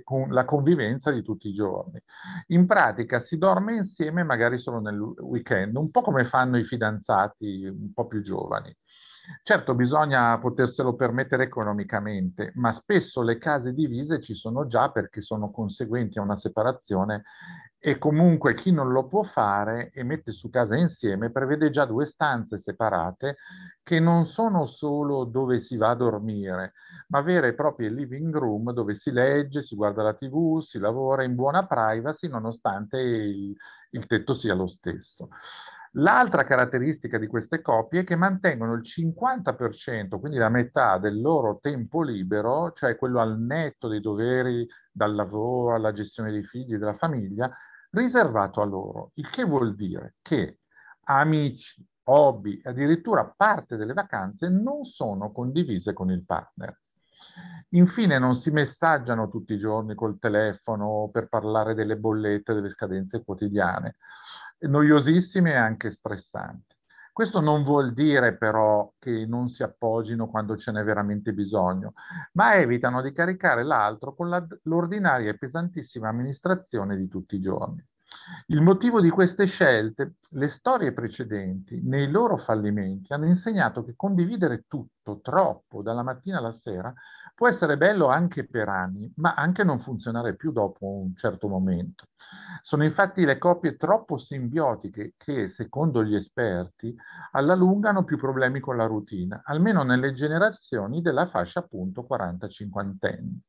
con 0.04 0.30
la 0.32 0.46
convivenza 0.46 1.12
di 1.12 1.22
tutti 1.22 1.50
i 1.50 1.54
giorni. 1.54 2.02
In 2.48 2.66
pratica 2.66 3.20
si 3.20 3.38
dorme 3.38 3.76
insieme 3.76 4.24
magari 4.24 4.58
solo 4.58 4.80
nel 4.80 5.00
weekend, 5.00 5.76
un 5.76 5.92
po' 5.92 6.02
come 6.02 6.26
fanno 6.26 6.58
i 6.58 6.64
fidanzati 6.64 7.66
un 7.66 7.94
po' 7.94 8.08
più 8.08 8.22
giovani. 8.22 8.76
Certo, 9.44 9.74
bisogna 9.76 10.38
poterselo 10.40 10.96
permettere 10.96 11.44
economicamente, 11.44 12.52
ma 12.56 12.72
spesso 12.72 13.22
le 13.22 13.38
case 13.38 13.74
divise 13.74 14.22
ci 14.22 14.34
sono 14.34 14.68
già 14.68 14.90
perché 14.92 15.22
sono 15.22 15.52
conseguenti 15.52 16.18
a 16.18 16.22
una 16.22 16.38
separazione 16.38 17.24
e 17.80 17.98
comunque 17.98 18.54
chi 18.56 18.72
non 18.72 18.92
lo 18.92 19.08
può 19.08 19.24
fare 19.24 19.92
e 19.94 20.04
mette 20.04 20.32
su 20.32 20.50
casa 20.50 20.76
insieme 20.76 21.30
prevede 21.32 21.70
già 21.72 21.86
due 21.86 22.06
stanze 22.06 22.58
separate 22.58 23.38
che 23.84 24.00
non 24.00 24.26
sono 24.28 24.66
solo 24.66 25.26
dove 25.26 25.60
si 25.62 25.76
va 25.78 25.90
a 25.92 25.96
dormire, 25.96 26.74
ma 27.10 27.22
vere 27.22 27.50
e 27.50 27.54
proprie 27.54 27.90
living 27.90 28.34
room 28.36 28.72
dove 28.72 28.96
si 28.96 29.12
legge, 29.12 29.62
si 29.62 29.76
guarda 29.76 30.04
la 30.04 30.14
tv, 30.14 30.62
si 30.62 30.80
lavora 30.80 31.24
in 31.24 31.36
buona 31.36 31.66
privacy 31.68 32.28
nonostante 32.30 32.98
il, 33.00 33.54
il 33.92 34.06
tetto 34.08 34.34
sia 34.34 34.54
lo 34.54 34.68
stesso. 34.68 35.28
L'altra 36.00 36.44
caratteristica 36.44 37.18
di 37.18 37.26
queste 37.26 37.60
coppie 37.60 38.02
è 38.02 38.04
che 38.04 38.16
mantengono 38.16 38.74
il 38.74 38.84
50%, 38.84 40.20
quindi 40.20 40.38
la 40.38 40.50
metà 40.50 41.00
del 41.00 41.20
loro 41.20 41.58
tempo 41.60 42.04
libero, 42.04 42.72
cioè 42.74 42.96
quello 42.96 43.20
al 43.20 43.40
netto 43.40 43.88
dei 43.88 44.00
doveri 44.00 44.68
dal 44.92 45.16
lavoro 45.16 45.74
alla 45.74 45.94
gestione 45.94 46.32
dei 46.32 46.44
figli 46.44 46.76
e 46.76 46.78
della 46.78 46.96
famiglia, 46.98 47.52
riservato 47.92 48.62
a 48.62 48.66
loro, 48.66 49.10
il 49.16 49.28
che 49.32 49.44
vuol 49.44 49.74
dire 49.74 50.16
che 50.22 50.60
amici, 51.06 51.84
hobby, 52.04 52.62
addirittura 52.64 53.34
parte 53.36 53.76
delle 53.76 53.94
vacanze 53.94 54.50
non 54.50 54.86
sono 54.86 55.32
condivise 55.32 55.94
con 55.94 56.12
il 56.12 56.24
partner. 56.24 56.80
Infine 57.70 58.20
non 58.20 58.36
si 58.36 58.52
messaggiano 58.52 59.30
tutti 59.30 59.54
i 59.54 59.60
giorni 59.60 59.96
col 59.96 60.20
telefono 60.20 61.10
per 61.12 61.28
parlare 61.28 61.74
delle 61.74 61.98
bollette, 61.98 62.54
delle 62.54 62.70
scadenze 62.70 63.24
quotidiane, 63.24 63.98
noiosissime 64.60 65.52
e 65.52 65.56
anche 65.56 65.92
stressanti. 65.92 66.76
Questo 67.18 67.40
non 67.40 67.64
vuol 67.64 67.94
dire 67.94 68.38
però 68.38 68.94
che 69.00 69.26
non 69.26 69.50
si 69.50 69.64
appogino 69.64 70.28
quando 70.30 70.56
ce 70.56 70.72
n'è 70.72 70.84
veramente 70.84 71.34
bisogno, 71.34 71.94
ma 72.34 72.54
evitano 72.56 73.02
di 73.02 73.12
caricare 73.12 73.64
l'altro 73.64 74.14
con 74.14 74.30
la, 74.30 74.46
l'ordinaria 74.64 75.32
e 75.32 75.38
pesantissima 75.38 76.08
amministrazione 76.08 76.96
di 76.96 77.08
tutti 77.08 77.36
i 77.36 77.42
giorni. 77.42 77.84
Il 78.48 78.62
motivo 78.62 79.02
di 79.02 79.10
queste 79.10 79.46
scelte, 79.46 80.18
le 80.30 80.50
storie 80.50 80.94
precedenti, 80.94 81.82
nei 81.84 82.12
loro 82.12 82.38
fallimenti, 82.38 83.12
hanno 83.14 83.26
insegnato 83.26 83.84
che 83.84 83.94
condividere 83.96 84.66
tutto, 84.68 85.20
troppo, 85.22 85.82
dalla 85.82 86.04
mattina 86.04 86.38
alla 86.38 86.54
sera, 86.54 86.94
può 87.38 87.48
essere 87.48 87.78
bello 87.78 88.08
anche 88.08 88.48
per 88.48 88.68
anni, 88.68 89.12
ma 89.18 89.36
anche 89.36 89.64
non 89.64 89.80
funzionare 89.80 90.36
più 90.36 90.52
dopo 90.52 90.88
un 90.88 91.16
certo 91.16 91.48
momento. 91.48 92.06
Sono 92.64 92.84
infatti 92.84 93.24
le 93.26 93.38
coppie 93.38 93.78
troppo 93.78 94.18
simbiotiche 94.18 95.14
che, 95.18 95.48
secondo 95.48 96.04
gli 96.04 96.16
esperti, 96.16 96.96
alla 97.34 97.54
lunga 97.54 97.90
hanno 97.90 98.04
più 98.04 98.18
problemi 98.18 98.60
con 98.60 98.76
la 98.76 98.88
routine, 98.88 99.40
almeno 99.46 99.84
nelle 99.84 100.14
generazioni 100.14 101.04
della 101.04 101.28
fascia 101.28 101.60
appunto 101.60 102.08
40-50 102.08 103.08
anni. 103.08 103.40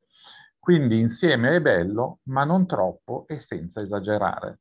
Quindi 0.59 0.99
insieme 0.99 1.55
è 1.55 1.59
bello, 1.59 2.19
ma 2.25 2.43
non 2.43 2.67
troppo 2.67 3.25
e 3.25 3.39
senza 3.39 3.81
esagerare. 3.81 4.59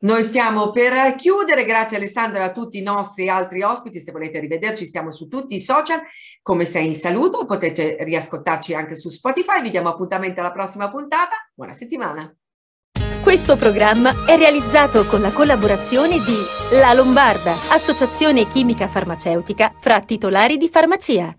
Noi 0.00 0.22
stiamo 0.22 0.70
per 0.70 1.16
chiudere, 1.16 1.64
grazie 1.64 1.96
Alessandro 1.96 2.40
a 2.40 2.52
tutti 2.52 2.78
i 2.78 2.82
nostri 2.82 3.28
altri 3.28 3.62
ospiti, 3.62 4.00
se 4.00 4.12
volete 4.12 4.38
rivederci 4.38 4.86
siamo 4.86 5.10
su 5.10 5.26
tutti 5.26 5.56
i 5.56 5.60
social, 5.60 6.00
come 6.40 6.64
sei 6.64 6.86
in 6.86 6.94
salute, 6.94 7.44
potete 7.44 7.96
riascoltarci 8.00 8.74
anche 8.74 8.94
su 8.94 9.08
Spotify, 9.08 9.60
vi 9.60 9.70
diamo 9.70 9.88
appuntamento 9.88 10.38
alla 10.38 10.52
prossima 10.52 10.88
puntata, 10.88 11.34
buona 11.52 11.72
settimana! 11.72 12.32
Questo 13.22 13.56
programma 13.56 14.24
è 14.24 14.36
realizzato 14.36 15.04
con 15.04 15.20
la 15.20 15.32
collaborazione 15.32 16.14
di 16.14 16.78
La 16.78 16.92
Lombarda, 16.94 17.52
associazione 17.72 18.48
chimica 18.48 18.86
farmaceutica 18.86 19.74
fra 19.78 20.00
titolari 20.00 20.56
di 20.56 20.68
farmacia. 20.68 21.37